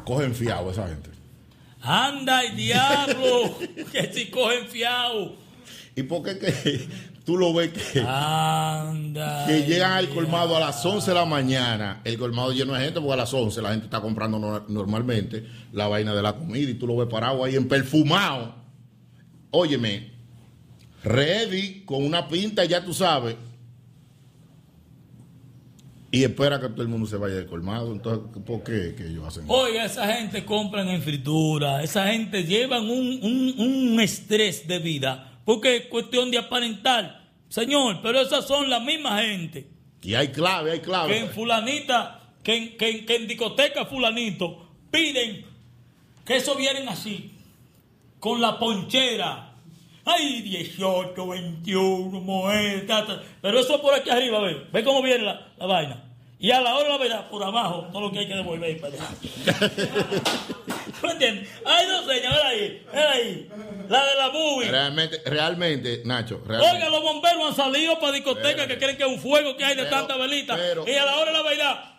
Cogen 0.05 0.33
fiado 0.35 0.71
esa 0.71 0.87
gente. 0.87 1.09
Anda 1.81 2.43
el 2.43 2.55
diablo, 2.55 3.57
que 3.91 4.11
si 4.13 4.29
cogen 4.29 4.67
fiao. 4.67 5.35
¿Y 5.95 6.03
por 6.03 6.23
qué 6.23 6.39
que 6.39 6.87
tú 7.25 7.37
lo 7.37 7.53
ves 7.53 7.71
que, 7.71 7.99
Anda. 8.05 9.45
que 9.47 9.63
llegan 9.65 9.93
al 9.93 10.09
colmado 10.09 10.55
a 10.57 10.59
las 10.59 10.85
11 10.85 11.11
de 11.11 11.15
la 11.15 11.25
mañana? 11.25 12.01
El 12.03 12.17
colmado 12.17 12.51
lleno 12.51 12.73
de 12.73 12.83
gente, 12.85 12.99
porque 12.99 13.13
a 13.13 13.17
las 13.17 13.33
11 13.33 13.61
la 13.61 13.69
gente 13.71 13.85
está 13.85 14.01
comprando 14.01 14.39
no- 14.39 14.65
normalmente 14.67 15.45
la 15.71 15.87
vaina 15.87 16.13
de 16.13 16.21
la 16.21 16.33
comida 16.35 16.69
y 16.69 16.73
tú 16.73 16.85
lo 16.87 16.97
ves 16.97 17.07
parado 17.09 17.43
ahí 17.43 17.55
en 17.55 17.67
perfumado. 17.67 18.55
Óyeme, 19.51 20.11
ready, 21.03 21.83
con 21.85 22.03
una 22.03 22.27
pinta, 22.27 22.65
ya 22.65 22.83
tú 22.83 22.93
sabes. 22.93 23.35
Y 26.11 26.23
espera 26.23 26.59
que 26.59 26.69
todo 26.69 26.83
el 26.83 26.87
mundo 26.89 27.07
se 27.07 27.17
vaya 27.17 27.33
del 27.35 27.47
colmado. 27.47 27.91
Entonces, 27.91 28.23
¿por 28.45 28.61
qué 28.63 28.93
que 28.95 29.07
ellos 29.07 29.25
hacen 29.25 29.45
eso? 29.45 29.53
Oiga, 29.53 29.85
esa 29.85 30.07
gente 30.13 30.45
compran 30.45 30.87
en 30.89 31.01
fritura, 31.01 31.81
esa 31.81 32.05
gente 32.07 32.43
llevan 32.43 32.83
un, 32.83 33.19
un- 33.23 33.55
un 33.93 33.99
estrés 33.99 34.67
de 34.67 34.77
vida, 34.77 35.32
porque 35.45 35.75
es 35.77 35.85
cuestión 35.87 36.31
de 36.31 36.37
aparentar. 36.37 37.21
Señor, 37.49 37.99
pero 38.01 38.19
esas 38.19 38.47
son 38.47 38.69
la 38.69 38.79
misma 38.79 39.21
gente 39.21 39.67
Y 40.01 40.15
hay 40.15 40.29
clave, 40.29 40.71
hay 40.71 40.79
que 40.79 40.85
clave. 40.85 41.17
en 41.19 41.29
fulanita, 41.29 42.19
que 42.43 42.55
en, 42.55 42.77
que 42.77 42.89
en- 42.89 43.05
que 43.05 43.15
en 43.15 43.27
discoteca 43.27 43.85
fulanito 43.85 44.67
piden 44.91 45.45
que 46.25 46.37
eso 46.37 46.55
vienen 46.55 46.87
así, 46.89 47.31
con 48.19 48.39
la 48.41 48.57
ponchera. 48.57 49.49
Ay, 50.05 50.41
18, 50.41 51.27
21, 51.27 52.19
mujer, 52.21 52.85
pero 53.41 53.59
eso 53.59 53.81
por 53.81 53.93
aquí 53.93 54.09
arriba, 54.09 54.39
ve, 54.41 54.67
ve 54.71 54.83
cómo 54.83 55.01
viene 55.01 55.23
la, 55.23 55.47
la 55.57 55.65
vaina. 55.65 56.03
Y 56.39 56.51
a 56.51 56.59
la 56.59 56.75
hora 56.75 56.89
la 56.89 56.97
verdad, 56.97 57.29
por 57.29 57.41
abajo, 57.41 57.87
todo 57.91 58.01
lo 58.01 58.11
que 58.11 58.19
hay 58.19 58.27
que 58.27 58.35
devolver 58.35 58.81
para 58.81 58.93
allá. 58.95 59.71
¿Me 61.03 61.11
entiendes? 61.11 61.49
Ay, 61.65 61.85
no, 61.87 61.99
señor, 61.99 62.33
ven 62.33 62.45
ahí, 62.45 62.85
ahí. 62.93 63.49
La 63.89 64.05
de 64.05 64.15
la 64.15 64.29
movie. 64.29 64.71
Realmente, 64.71 65.21
realmente, 65.25 66.01
Nacho, 66.05 66.41
Oiga, 66.47 66.59
realmente. 66.59 66.89
los 66.89 67.01
bomberos 67.01 67.47
han 67.49 67.55
salido 67.55 67.99
para 67.99 68.13
discotecas 68.13 68.67
que 68.67 68.77
creen 68.77 68.97
que 68.97 69.03
es 69.03 69.09
un 69.09 69.19
fuego 69.19 69.55
que 69.57 69.63
hay 69.65 69.75
de 69.75 69.83
Pero- 69.83 69.95
tanta 69.97 70.17
velita. 70.17 70.55
pero- 70.55 70.85
y 70.87 70.91
a 70.93 71.05
la 71.05 71.17
hora 71.17 71.31
de 71.31 71.37
la 71.37 71.43
verdad. 71.43 71.89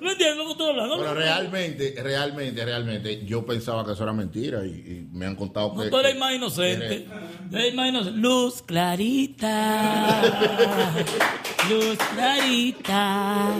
¿No 0.00 0.10
entiendes 0.12 0.36
lo 0.36 0.44
que 0.46 0.50
estoy 0.52 0.68
hablando? 0.70 0.98
Pero 0.98 1.14
realmente, 1.14 1.94
realmente, 2.00 2.64
realmente, 2.64 3.24
yo 3.24 3.44
pensaba 3.44 3.84
que 3.84 3.92
eso 3.92 4.04
era 4.04 4.12
mentira 4.12 4.64
y, 4.64 4.70
y 4.70 5.08
me 5.12 5.26
han 5.26 5.34
contado 5.34 5.72
No, 5.74 5.82
que. 5.82 5.90
tú 5.90 5.98
eres 5.98 6.16
más 6.16 6.32
inocente. 6.32 7.06
Eres 7.52 7.74
más 7.74 7.88
inocente. 7.88 8.18
Luz 8.20 8.62
clarita. 8.62 10.22
Luz 11.70 11.98
clarita. 12.14 13.54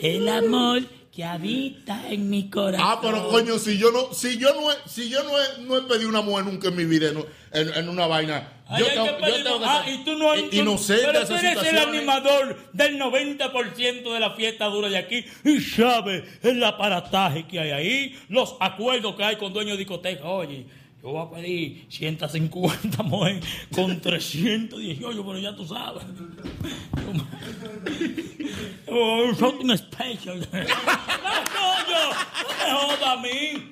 El 0.00 0.28
amor 0.28 0.82
que 1.14 1.22
habita 1.24 2.08
en 2.10 2.28
mi 2.28 2.50
corazón. 2.50 2.86
Ah, 2.88 2.98
pero 3.00 3.28
coño, 3.28 3.58
si 3.58 3.78
yo 3.78 3.92
no, 3.92 4.12
si 4.12 4.36
yo 4.36 4.52
no 4.54 4.72
he, 4.72 4.74
si 4.88 5.08
yo 5.08 5.22
no 5.22 5.30
he, 5.40 5.62
no 5.62 5.76
he 5.78 5.82
pedido 5.82 6.08
una 6.08 6.22
mujer 6.22 6.44
nunca 6.46 6.68
en 6.68 6.76
mi 6.76 6.84
vida 6.86 7.08
en, 7.10 7.18
en- 7.52 7.72
en 7.74 7.88
una 7.88 8.06
vaina. 8.08 8.50
Yo 8.78 8.86
tengo, 8.86 9.04
que 9.04 9.10
yo 9.12 9.18
pedir- 9.18 9.44
tengo 9.44 9.58
que 9.60 9.64
ah, 9.66 9.84
y 9.86 10.04
tú 10.04 10.18
no 10.18 10.34
inocente 10.36 11.04
Pero 11.06 11.26
tú 11.26 11.34
eres 11.34 11.62
el 11.64 11.78
animador 11.78 12.70
del 12.72 12.98
90% 12.98 14.12
de 14.12 14.20
la 14.20 14.30
fiesta 14.32 14.64
dura 14.66 14.88
de 14.88 14.96
aquí 14.98 15.24
y 15.44 15.60
sabes 15.60 16.24
el 16.42 16.64
aparataje 16.64 17.46
que 17.46 17.60
hay 17.60 17.70
ahí, 17.70 18.18
los 18.28 18.56
acuerdos 18.60 19.14
que 19.16 19.22
hay 19.24 19.36
con 19.36 19.52
dueños 19.52 19.72
de 19.74 19.78
discoteca. 19.84 20.24
Oye, 20.24 20.66
yo 21.04 21.10
voy 21.10 21.22
a 21.22 21.30
pedir 21.30 21.84
150 21.90 23.02
mujeres 23.04 23.44
con 23.74 24.00
318, 24.00 25.26
pero 25.26 25.38
ya 25.38 25.54
tú 25.54 25.66
sabes. 25.66 26.02
Oh, 28.86 29.34
something 29.34 29.76
special. 29.76 30.38
no, 30.38 30.46
coño, 30.52 32.02
no 32.42 32.48
me 32.58 32.70
jodas 32.70 33.02
a 33.02 33.16
mí. 33.16 33.70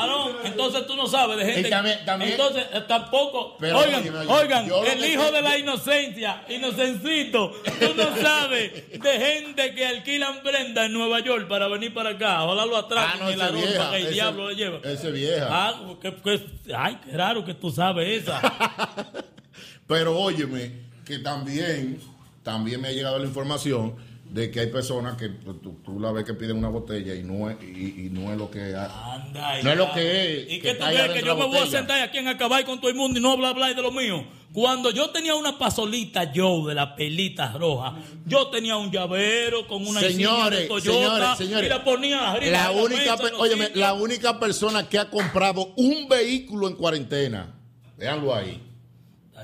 Varón, 0.00 0.36
entonces 0.44 0.86
tú 0.86 0.94
no 0.96 1.06
sabes 1.06 1.36
de 1.38 1.44
gente. 1.52 1.68
Y 1.68 1.70
también- 1.70 2.04
también- 2.04 2.30
entonces 2.32 2.64
tampoco. 2.86 3.56
Pero, 3.58 3.78
oigan, 3.78 4.00
oye, 4.00 4.10
oye, 4.10 4.28
oigan, 4.28 4.68
lo 4.68 4.84
el 4.84 5.04
hijo 5.04 5.30
de 5.32 5.42
la 5.42 5.58
inocencia, 5.58 6.44
inocencito. 6.48 7.52
Tú 7.80 7.94
no 7.96 8.16
sabes 8.22 8.72
de 8.90 9.18
gente 9.20 9.74
que 9.74 9.86
alquilan 9.86 10.42
prenda 10.42 10.86
en 10.86 10.92
Nueva 10.92 11.20
York 11.20 11.48
para 11.48 11.68
venir 11.68 11.92
para 11.94 12.10
acá. 12.10 12.42
Ojalá 12.44 12.66
lo 12.66 12.76
Ah, 12.76 12.80
atrapen 12.80 13.20
no, 13.20 13.30
y 13.30 13.36
la 13.36 13.50
vieja. 13.50 13.90
que 13.90 13.96
el 13.96 14.02
ese- 14.04 14.12
diablo 14.12 14.48
le 14.50 14.56
lleva. 14.56 14.78
Ese 14.84 15.10
vieja. 15.10 15.46
Ah, 15.50 15.74
que, 16.00 16.14
que- 16.14 16.74
ay, 16.76 16.98
qué 17.04 17.16
raro 17.16 17.44
que 17.44 17.54
tú 17.54 17.70
sabes 17.70 18.22
esa. 18.22 18.40
Pero 19.86 20.18
óyeme, 20.18 20.72
que 21.04 21.18
también, 21.18 22.00
también 22.42 22.80
me 22.80 22.88
ha 22.88 22.92
llegado 22.92 23.18
la 23.18 23.26
información 23.26 23.94
de 24.34 24.50
que 24.50 24.58
hay 24.58 24.66
personas 24.66 25.16
que 25.16 25.28
tú, 25.28 25.54
tú- 25.84 26.00
la 26.00 26.10
ves 26.10 26.24
que 26.24 26.34
piden 26.34 26.56
una 26.58 26.68
botella 26.68 27.14
y 27.14 27.22
no 27.22 27.48
es, 27.48 27.56
y, 27.62 28.06
y 28.06 28.10
no 28.10 28.32
es 28.32 28.36
lo 28.36 28.50
que. 28.50 28.74
Anda, 28.74 29.62
No 29.62 29.70
es 29.70 29.76
lo 29.76 29.92
que 29.92 30.40
es, 30.42 30.52
¿Y 30.52 30.56
que 30.58 30.72
qué 30.72 30.74
tú 30.74 30.84
crees 30.84 31.10
que 31.12 31.22
yo 31.24 31.36
me 31.36 31.46
voy 31.46 31.58
a 31.58 31.66
sentar 31.66 32.02
aquí 32.02 32.18
en 32.18 32.26
acabar 32.26 32.64
con 32.64 32.80
todo 32.80 32.90
el 32.90 32.96
mundo 32.96 33.20
y 33.20 33.22
no 33.22 33.30
hablar, 33.30 33.52
hablar 33.52 33.76
de 33.76 33.80
lo 33.82 33.92
mío? 33.92 34.24
Cuando 34.52 34.90
yo 34.90 35.10
tenía 35.10 35.36
una 35.36 35.56
pasolita 35.56 36.32
yo 36.32 36.66
de 36.66 36.74
la 36.74 36.96
pelita 36.96 37.52
roja, 37.52 37.94
yo 38.26 38.48
tenía 38.48 38.76
un 38.76 38.90
llavero 38.90 39.68
con 39.68 39.86
una 39.86 40.00
Señores, 40.00 40.60
de 40.60 40.66
Toyota 40.66 41.36
señores, 41.36 41.38
señores. 41.38 41.66
y 41.66 41.68
la 41.70 41.84
ponía 41.84 42.30
arriba 42.32 42.52
La 42.58 42.70
única, 42.72 43.16
mesa, 43.16 43.36
óyeme, 43.38 43.70
la 43.74 43.94
única 43.94 44.40
persona 44.40 44.88
que 44.88 44.98
ha 44.98 45.10
comprado 45.10 45.72
un 45.76 46.08
vehículo 46.08 46.66
en 46.68 46.74
cuarentena, 46.74 47.54
véanlo 47.96 48.34
ahí. 48.34 48.60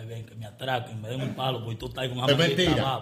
Ay, 0.00 0.06
ven, 0.06 0.24
que 0.24 0.34
me 0.34 0.46
atraquen, 0.46 1.00
me 1.00 1.08
den 1.08 1.20
un 1.20 1.34
palo, 1.34 1.62
porque 1.62 1.76
tú 1.76 1.86
estás 1.86 2.08
con 2.08 2.28
Es 2.28 2.36
mentira. 2.36 3.00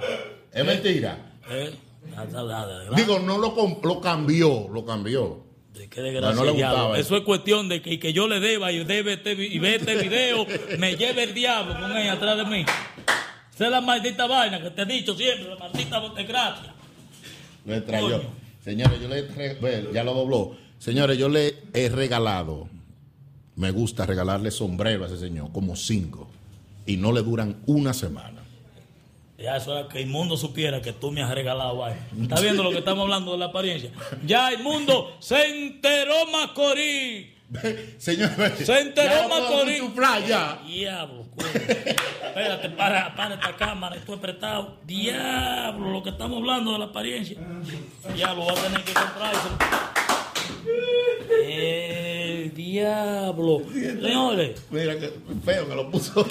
Es 0.53 0.65
mentira. 0.65 1.19
¿Eh? 1.49 1.71
De 2.03 2.17
verdad. 2.17 2.97
Digo, 2.97 3.19
no 3.21 3.39
lo, 3.39 3.55
lo 3.83 4.01
cambió, 4.01 4.69
lo 4.73 4.85
cambió. 4.85 5.45
De 5.75 5.89
qué 5.89 6.01
No, 6.01 6.33
desgracia, 6.33 6.71
no 6.71 6.95
Eso 6.97 7.17
es 7.17 7.23
cuestión 7.23 7.69
de 7.69 7.81
que, 7.81 8.01
que 8.01 8.13
yo 8.13 8.27
le 8.27 8.41
deba 8.41 8.73
y, 8.73 8.83
debe 8.85 9.15
este, 9.15 9.33
y 9.33 9.59
ve 9.59 9.77
este 9.77 9.97
video, 9.97 10.45
me 10.79 10.97
lleve 10.97 11.25
el 11.25 11.35
diablo 11.35 11.79
con 11.79 11.97
ella 11.97 12.15
atrás 12.15 12.39
de 12.39 12.45
mí. 12.47 12.65
Esa 13.55 13.67
es 13.67 13.71
la 13.71 13.81
maldita 13.81 14.27
vaina 14.27 14.61
que 14.61 14.71
te 14.71 14.83
he 14.83 14.87
dicho 14.87 15.15
siempre, 15.15 15.49
la 15.49 15.57
maldita 15.57 16.01
desgracia. 16.17 16.75
Lo 17.65 17.75
extrayó. 17.75 18.23
Señores, 18.65 19.01
yo 19.01 19.09
le 19.09 19.21
he 19.21 19.93
ya 19.93 20.03
lo 20.03 20.15
dobló. 20.15 20.57
Señores, 20.79 21.19
yo 21.19 21.29
le 21.29 21.55
he 21.75 21.89
regalado, 21.89 22.69
me 23.57 23.71
gusta 23.71 24.07
regalarle 24.07 24.51
sombrero 24.51 25.05
a 25.05 25.07
ese 25.07 25.19
señor, 25.19 25.53
como 25.53 25.77
cinco, 25.77 26.29
y 26.89 26.97
no 26.97 27.13
le 27.13 27.23
duran 27.23 27.57
una 27.67 27.93
semana. 27.95 28.43
Ya 29.39 29.57
eso 29.57 29.79
era 29.79 29.87
que 29.89 30.01
el 30.01 30.09
mundo 30.09 30.37
supiera 30.37 30.83
que 30.83 30.93
tú 30.93 31.13
me 31.13 31.23
has 31.23 31.31
regalado 31.33 31.85
ahí. 31.85 31.95
¿Estás 32.21 32.43
viendo 32.43 32.65
lo 32.65 32.71
que 32.71 32.79
estamos 32.79 33.03
hablando 33.05 33.31
de 33.33 33.39
la 33.39 33.45
apariencia? 33.47 33.93
Ya 34.27 34.49
el 34.51 34.63
mundo 34.65 35.17
se 35.21 35.41
enteró 35.49 36.27
Macorís. 36.33 37.29
Señor, 37.99 38.31
Se 38.57 38.81
enteró 38.81 39.29
Macorís. 39.29 39.83
ya. 40.27 40.61
Diablo, 40.67 41.25
coño. 41.37 41.49
Espérate, 41.51 42.71
para, 42.71 43.15
para 43.15 43.35
esta 43.37 43.55
cámara, 43.57 43.95
estoy 43.97 44.17
apretado. 44.17 44.79
Diablo, 44.85 45.91
lo 45.93 46.03
que 46.03 46.11
estamos 46.11 46.39
hablando 46.39 46.73
de 46.73 46.79
la 46.81 46.85
apariencia. 46.87 47.39
Diablo, 48.17 48.43
voy 48.45 48.57
a 48.59 48.63
tener 48.63 48.83
que 48.83 48.93
comprárselo. 48.93 49.57
El 52.49 52.55
diablo. 52.55 53.63
Señores, 53.73 54.63
Mira 54.71 54.99
que 54.99 55.13
feo 55.45 55.69
que 55.69 55.75
lo 55.75 55.91
puso. 55.91 56.27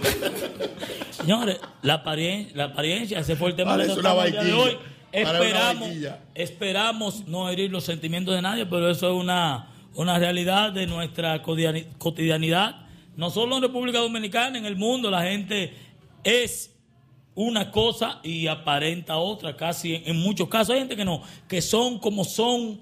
señores, 1.11 1.59
la 1.81 1.95
apariencia, 1.95 2.55
la 2.57 2.63
apariencia, 2.65 3.19
ese 3.19 3.35
fue 3.35 3.49
el 3.49 3.55
tema 3.55 3.71
Parece 3.71 3.99
una 3.99 4.09
de 4.11 4.15
vaquilla. 4.15 4.57
hoy. 4.57 4.71
Una 4.71 5.21
Esperamos, 5.31 5.89
esperamos 6.35 7.27
no 7.27 7.49
herir 7.49 7.71
los 7.71 7.83
sentimientos 7.85 8.35
de 8.35 8.41
nadie, 8.41 8.65
pero 8.65 8.89
eso 8.89 9.07
es 9.09 9.15
una, 9.23 9.69
una 9.95 10.19
realidad 10.19 10.71
de 10.73 10.85
nuestra 10.85 11.41
cotidiani- 11.41 11.87
cotidianidad. 11.97 12.75
No 13.15 13.31
solo 13.31 13.55
en 13.55 13.63
República 13.63 13.99
Dominicana, 13.99 14.57
en 14.59 14.65
el 14.65 14.75
mundo, 14.75 15.09
la 15.09 15.23
gente 15.23 15.73
es 16.23 16.75
una 17.33 17.71
cosa 17.71 18.19
y 18.21 18.47
aparenta 18.47 19.17
otra, 19.17 19.55
casi 19.55 19.95
en, 19.95 20.03
en 20.07 20.17
muchos 20.17 20.49
casos. 20.49 20.71
Hay 20.73 20.79
gente 20.79 20.95
que 20.95 21.05
no, 21.05 21.23
que 21.47 21.61
son 21.61 21.99
como 21.99 22.23
son, 22.25 22.79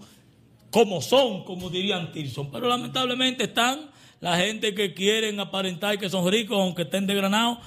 como 0.76 1.02
son, 1.02 1.46
como 1.46 1.70
dirían 1.70 2.12
Tilson. 2.12 2.52
Pero 2.52 2.68
lamentablemente 2.68 3.46
están 3.46 3.92
la 4.20 4.36
gente 4.36 4.76
que 4.76 4.94
quieren 4.94 5.40
aparentar 5.40 5.98
que 5.98 6.10
son 6.10 6.30
ricos, 6.30 6.60
aunque 6.60 6.82
estén 6.82 7.08
desgranados. 7.08 7.60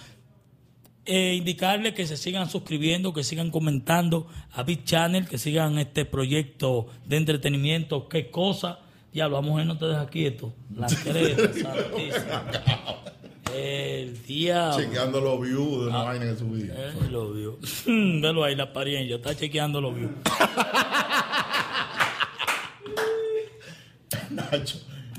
Eh, 1.06 1.32
indicarles 1.34 1.94
que 1.94 2.06
se 2.06 2.18
sigan 2.18 2.50
suscribiendo, 2.50 3.14
que 3.14 3.24
sigan 3.24 3.50
comentando 3.50 4.26
a 4.52 4.62
Big 4.62 4.84
Channel, 4.84 5.26
que 5.26 5.38
sigan 5.38 5.78
este 5.78 6.04
proyecto 6.04 6.88
de 7.06 7.16
entretenimiento. 7.16 8.10
¿Qué 8.10 8.30
cosa? 8.30 8.80
Diablo, 9.10 9.40
la 9.40 9.48
mujer 9.48 9.64
no 9.64 9.78
te 9.78 9.86
deja 9.86 10.06
quieto. 10.08 10.52
La 10.76 10.86
creta. 11.02 11.74
El 13.54 14.22
diablo. 14.26 14.84
Chequeando 14.84 15.20
los 15.22 15.40
views 15.40 15.80
de 15.80 15.86
una 15.88 16.02
vaina 16.02 16.26
que 16.26 16.36
subí. 16.36 16.68
Eh, 16.70 16.92
lo 17.10 17.32
vio. 17.32 17.58
Velo 17.86 18.44
ahí, 18.44 18.54
la 18.54 18.64
apariencia. 18.64 19.16
Está 19.16 19.34
chequeando 19.34 19.80
lo 19.80 19.94
vio. 19.94 20.10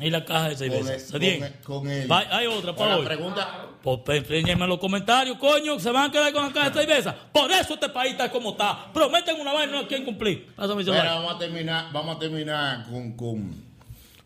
Y 0.01 0.09
la 0.09 0.23
caja 0.23 0.49
de 0.49 0.55
seis 0.57 0.73
Con 0.73 0.85
veces. 0.87 1.13
el- 1.13 1.19
Bien. 1.19 1.39
con 1.63 1.89
el- 1.89 2.07
con 2.07 2.11
Va- 2.17 2.37
Hay 2.37 2.47
otra 2.47 2.73
para 2.75 2.97
hoy. 2.97 3.05
pregunta. 3.05 3.65
Pues 3.83 3.99
pues, 4.05 4.19
enséñenme 4.19 4.67
los 4.67 4.77
comentarios, 4.79 5.37
coño, 5.37 5.79
se 5.79 5.89
van 5.91 6.09
a 6.09 6.11
quedar 6.11 6.31
con 6.33 6.45
la 6.47 6.53
caja 6.53 6.69
de 6.69 6.75
seis 6.75 6.87
veces. 6.87 7.13
Por 7.33 7.51
eso 7.51 7.73
este 7.73 7.89
país 7.89 8.11
está 8.11 8.29
como 8.31 8.51
está. 8.51 8.91
Prometen 8.93 9.39
una 9.39 9.51
vaina 9.53 9.73
y 9.77 9.81
no 9.81 9.87
quieren 9.87 10.05
cumplir. 10.05 10.47
Pásame 10.55 10.83
Mira, 10.83 11.15
vamos 11.15 11.35
a 11.35 11.37
terminar, 11.37 11.91
vamos 11.93 12.15
a 12.15 12.19
terminar 12.19 12.85
con, 12.89 13.11
con, 13.13 13.53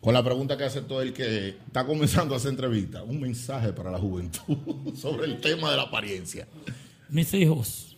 con 0.00 0.14
la 0.14 0.22
pregunta 0.22 0.56
que 0.56 0.64
hace 0.64 0.80
todo 0.82 1.02
el 1.02 1.12
que 1.12 1.48
está 1.66 1.84
comenzando 1.86 2.34
a 2.34 2.36
hacer 2.38 2.50
entrevista. 2.50 3.02
Un 3.02 3.20
mensaje 3.20 3.72
para 3.72 3.90
la 3.90 3.98
juventud 3.98 4.56
sobre 4.96 5.26
el 5.26 5.40
tema 5.40 5.70
de 5.70 5.76
la 5.76 5.84
apariencia. 5.84 6.46
Mis 7.08 7.32
hijos, 7.34 7.96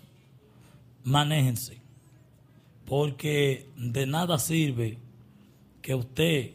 manéjense. 1.05 1.79
Porque 2.85 3.67
de 3.77 4.07
nada 4.07 4.39
sirve 4.39 4.99
que 5.83 5.95
usted 5.95 6.51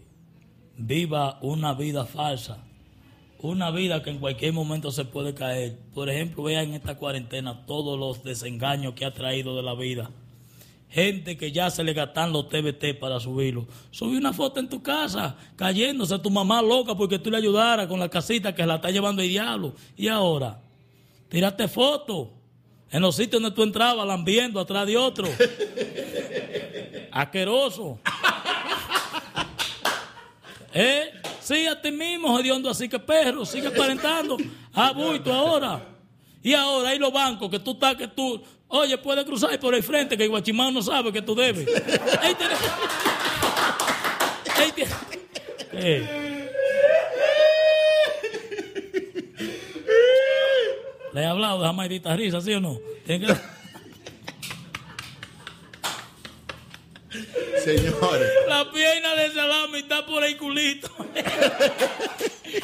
viva 0.86 1.38
una 1.42 1.74
vida 1.74 2.06
falsa. 2.06 2.58
Una 3.40 3.72
vida 3.72 4.04
que 4.04 4.12
en 4.12 4.20
cualquier 4.20 4.54
momento 4.54 4.92
se 4.92 5.06
puede 5.06 5.34
caer. 5.34 5.78
Por 5.94 6.10
ejemplo, 6.10 6.44
vean 6.44 6.70
en 6.70 6.74
esta 6.76 6.96
cuarentena 6.96 7.66
todos 7.66 7.98
los 7.98 8.24
desengaños 8.24 8.94
que 8.94 9.06
ha 9.06 9.14
traído 9.14 9.56
de 9.56 9.64
la 9.64 9.74
vida. 9.74 10.12
Gente 10.90 11.38
que 11.38 11.52
ya 11.52 11.70
se 11.70 11.84
le 11.84 11.94
gastan 11.94 12.34
los 12.34 12.50
TBT 12.50 13.00
para 13.00 13.20
subirlo. 13.20 13.66
Subí 13.90 14.18
una 14.18 14.34
foto 14.34 14.60
en 14.60 14.70
tu 14.70 14.84
casa, 14.84 15.38
cayéndose 15.56 16.20
tu 16.20 16.30
mamá 16.30 16.62
loca 16.62 16.96
porque 16.96 17.18
tú 17.18 17.32
le 17.32 17.38
ayudaras 17.38 17.88
con 17.88 18.00
la 18.00 18.10
casita 18.10 18.54
que 18.54 18.66
la 18.66 18.76
está 18.76 18.92
llevando 18.92 19.22
el 19.22 19.30
diablo. 19.30 19.74
Y 19.96 20.08
ahora, 20.10 20.62
tírate 21.30 21.68
foto 21.68 22.34
en 22.92 23.02
los 23.02 23.16
sitios 23.16 23.42
donde 23.42 23.56
tú 23.56 23.64
entrabas, 23.64 24.06
lambiendo 24.06 24.60
atrás 24.60 24.86
de 24.86 24.98
otro. 24.98 25.28
Asqueroso. 27.12 28.00
¿Eh? 30.74 31.12
Sí, 31.42 31.68
a 31.68 31.82
ti 31.82 31.92
mismo, 31.92 32.40
hediondo, 32.40 32.70
así 32.70 32.88
que 32.88 33.00
perro, 33.00 33.46
sigue 33.46 33.68
aparentando. 33.68 34.38
Ah, 34.74 34.92
buito 34.94 35.34
ahora. 35.34 35.82
Y 36.44 36.54
ahora 36.54 36.90
hay 36.90 37.00
los 37.00 37.12
bancos 37.12 37.50
que 37.50 37.60
tú 37.60 37.72
estás, 37.72 37.96
que 37.96 38.08
tú, 38.08 38.42
oye, 38.68 38.98
puedes 38.98 39.26
cruzar 39.26 39.60
por 39.60 39.76
el 39.76 39.84
frente, 39.84 40.18
que 40.18 40.24
el 40.24 40.30
guachimán 40.30 40.74
no 40.74 40.82
sabe 40.82 41.12
que 41.12 41.22
tú 41.22 41.36
debes. 41.36 41.68
Ahí 42.22 42.34
tiene- 42.36 42.56
ahí 44.58 44.72
tiene- 44.72 44.92
Eh. 45.74 46.28
Le 51.14 51.22
he 51.22 51.26
hablado 51.26 51.60
de 51.60 51.66
esa 51.66 51.74
maldita 51.74 52.16
risa, 52.16 52.40
¿sí 52.42 52.54
o 52.54 52.62
no? 52.62 52.80
Que- 53.06 53.20
Señores, 57.64 58.30
La 58.48 58.72
pierna 59.12 59.24
de 59.24 59.34
salami 59.34 59.78
está 59.80 60.06
por 60.06 60.24
el 60.24 60.38
culito. 60.38 60.90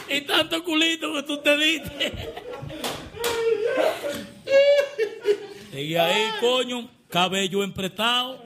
y 0.10 0.22
tanto 0.22 0.64
culito 0.64 1.14
que 1.14 1.24
tú 1.24 1.38
te 1.38 1.58
diste. 1.58 2.34
Y 5.74 5.96
ahí, 5.96 6.24
coño, 6.40 6.90
cabello 7.10 7.64
emprestado. 7.64 8.44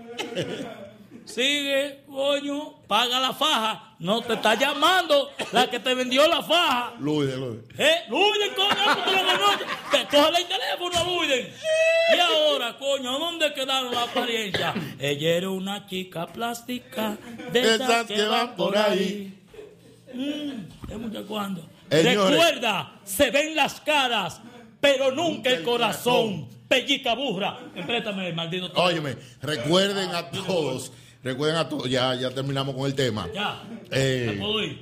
Sigue, 1.25 2.03
coño, 2.07 2.81
paga 2.87 3.19
la 3.19 3.33
faja. 3.33 3.90
No 4.01 4.21
te 4.21 4.33
está 4.33 4.55
llamando 4.55 5.29
la 5.51 5.69
que 5.69 5.79
te 5.79 5.93
vendió 5.93 6.27
la 6.27 6.41
faja. 6.41 6.93
Luis, 6.99 7.33
Luis. 7.35 7.59
¿Eh? 7.77 7.97
Luiden, 8.09 8.53
coño, 8.55 8.95
tú 9.05 9.11
lo 9.11 9.17
conoces. 9.39 9.67
Te- 9.91 10.07
Cógele 10.17 10.37
el 10.39 10.47
teléfono 10.47 11.05
Luiden. 11.05 11.53
Y 12.15 12.19
ahora, 12.19 12.77
coño, 12.77 13.19
¿dónde 13.19 13.53
quedaron 13.53 13.93
la 13.93 14.03
apariencia? 14.03 14.73
Ella 14.99 15.29
era 15.37 15.49
una 15.51 15.85
chica 15.85 16.25
plástica 16.25 17.15
de 17.53 17.75
esas 17.75 18.05
que 18.07 18.23
van 18.23 18.55
por 18.55 18.75
ahí. 18.75 19.37
Mm, 20.13 20.91
¿Es 20.91 20.97
mucho? 20.97 21.25
Señores. 21.27 22.31
Recuerda, 22.31 22.93
se 23.03 23.29
ven 23.29 23.55
las 23.55 23.79
caras, 23.81 24.41
pero 24.79 25.11
nunca 25.11 25.51
el 25.51 25.63
corazón. 25.63 26.49
Pellica 26.67 27.15
burra. 27.15 27.59
Empréstame 27.75 28.29
el 28.29 28.33
maldito. 28.33 28.71
Óyeme, 28.81 29.17
recuerden 29.41 30.09
a 30.15 30.29
todos, 30.31 30.91
recuerden 31.23 31.57
a 31.57 31.67
todos, 31.69 31.89
ya, 31.89 32.15
ya 32.15 32.29
terminamos 32.31 32.75
con 32.75 32.85
el 32.85 32.93
tema. 32.95 33.27
Ya. 33.33 33.63
Eh, 33.91 34.33
¿Me 34.33 34.39
puedo 34.41 34.63
ir? 34.63 34.81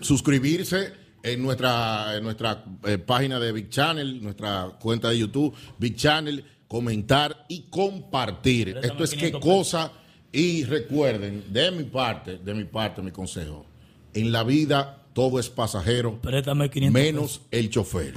suscribirse 0.00 0.92
en 1.22 1.42
nuestra, 1.42 2.16
en 2.16 2.24
nuestra 2.24 2.64
eh, 2.84 2.98
página 2.98 3.38
de 3.38 3.52
Big 3.52 3.68
Channel, 3.70 4.22
nuestra 4.22 4.76
cuenta 4.80 5.10
de 5.10 5.18
YouTube, 5.18 5.54
Big 5.78 5.96
Channel, 5.96 6.44
comentar 6.66 7.44
y 7.48 7.62
compartir. 7.70 8.72
Préstame 8.72 8.86
Esto 8.92 9.04
es 9.04 9.10
qué 9.10 9.30
500 9.32 9.40
pesos. 9.40 9.56
cosa. 9.56 9.92
Y 10.32 10.64
recuerden, 10.64 11.44
de 11.52 11.70
mi 11.70 11.84
parte, 11.84 12.38
de 12.38 12.54
mi 12.54 12.64
parte, 12.64 13.02
mi 13.02 13.10
consejo. 13.10 13.66
En 14.14 14.32
la 14.32 14.42
vida 14.42 14.98
todo 15.12 15.38
es 15.38 15.48
pasajero, 15.50 16.18
Préstame 16.20 16.70
500 16.70 16.92
menos 16.92 17.40
el 17.50 17.68
chofer. 17.70 18.14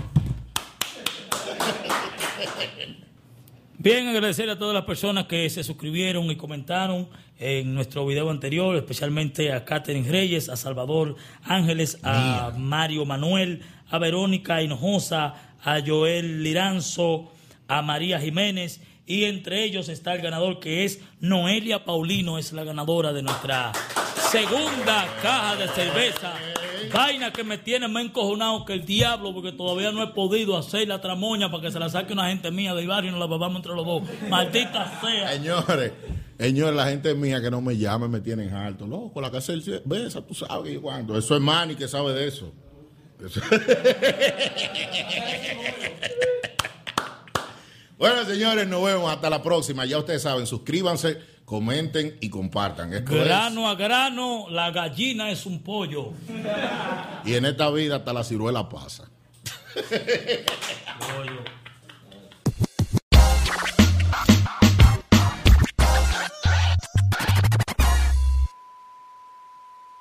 Bien, 3.86 4.08
agradecer 4.08 4.50
a 4.50 4.58
todas 4.58 4.74
las 4.74 4.86
personas 4.86 5.28
que 5.28 5.48
se 5.48 5.64
suscribieron 5.64 6.32
y 6.32 6.36
comentaron 6.36 7.08
en 7.38 7.76
nuestro 7.76 8.04
video 8.04 8.32
anterior, 8.32 8.76
especialmente 8.76 9.54
a 9.54 9.64
Catherine 9.64 10.10
Reyes, 10.10 10.50
a 10.50 10.56
Salvador 10.56 11.16
Ángeles, 11.44 12.00
a 12.02 12.52
Mario 12.58 13.06
Manuel, 13.06 13.62
a 13.92 14.00
Verónica 14.00 14.64
Hinojosa, 14.64 15.36
a 15.64 15.82
Joel 15.86 16.42
Liranzo, 16.42 17.32
a 17.68 17.84
María 17.84 18.20
Jiménez 18.20 18.82
y 19.06 19.26
entre 19.26 19.64
ellos 19.64 19.88
está 19.88 20.16
el 20.16 20.24
ganador 20.24 20.60
que 20.60 20.84
es 20.84 21.00
Noelia 21.20 21.86
Paulino, 21.86 22.40
es 22.40 22.54
la 22.54 22.64
ganadora 22.64 23.14
de 23.14 23.22
nuestra 23.22 23.72
segunda 24.32 25.08
caja 25.22 25.58
de 25.58 25.68
cerveza. 25.68 26.34
Vaina 26.86 27.32
que 27.32 27.44
me 27.44 27.58
tiene 27.58 27.88
más 27.88 28.06
encojonado 28.06 28.66
que 28.66 28.74
el 28.74 28.86
diablo 28.86 29.34
porque 29.34 29.52
todavía 29.52 29.92
no 29.92 30.04
he 30.04 30.08
podido 30.08 30.58
hacer 30.58 30.88
la 30.88 31.02
tramoña 31.02 31.52
para 31.52 31.64
que 31.64 31.72
se 31.72 31.80
la 31.80 31.90
saque 31.90 32.14
una 32.14 32.30
gente 32.30 32.52
mía 32.52 32.74
del 32.74 32.88
barrio 32.88 33.10
y 33.10 33.12
nos 33.12 33.20
la 33.20 33.28
bebamos 33.28 33.58
entre 33.58 33.74
los 33.76 33.86
dos. 33.86 34.04
Maldita 34.30 35.00
sea. 35.02 35.34
Señores, 35.34 35.92
señores, 36.40 36.76
la 36.76 36.88
gente 36.88 37.14
mía 37.16 37.42
que 37.42 37.52
no 37.52 37.62
me 37.62 37.78
llame 37.78 38.08
me 38.08 38.22
tienen 38.22 38.54
alto. 38.54 38.88
Loco, 38.88 39.20
la 39.22 39.32
casa 39.32 39.52
del 39.52 39.64
cerveza, 39.64 40.22
tú 40.26 40.34
sabes 40.34 40.74
que 40.74 40.80
cuando. 40.80 41.18
Eso 41.18 41.36
es 41.36 41.42
Manny 41.42 41.76
que 41.76 41.88
sabe 41.88 42.14
de 42.14 42.28
eso. 42.28 42.52
Eso- 43.24 43.42
bueno, 47.98 48.26
señores, 48.26 48.68
nos 48.68 48.84
vemos 48.84 49.12
hasta 49.12 49.30
la 49.30 49.42
próxima. 49.42 49.86
Ya 49.86 49.98
ustedes 49.98 50.22
saben, 50.22 50.46
suscríbanse, 50.48 51.18
comenten 51.46 52.18
y 52.22 52.30
compartan. 52.30 52.94
Esto 52.94 53.16
es- 53.16 53.24
Grano 53.26 53.70
a 53.70 53.76
grano, 53.76 54.48
la 54.50 54.72
gallina 54.72 55.30
es 55.32 55.46
un 55.46 55.62
pollo. 55.64 56.12
y 57.26 57.34
en 57.36 57.46
esta 57.46 57.70
vida 57.72 57.98
hasta 57.98 58.14
la 58.14 58.24
ciruela 58.24 58.68
pasa. 58.70 59.10
Pollo. 61.00 61.44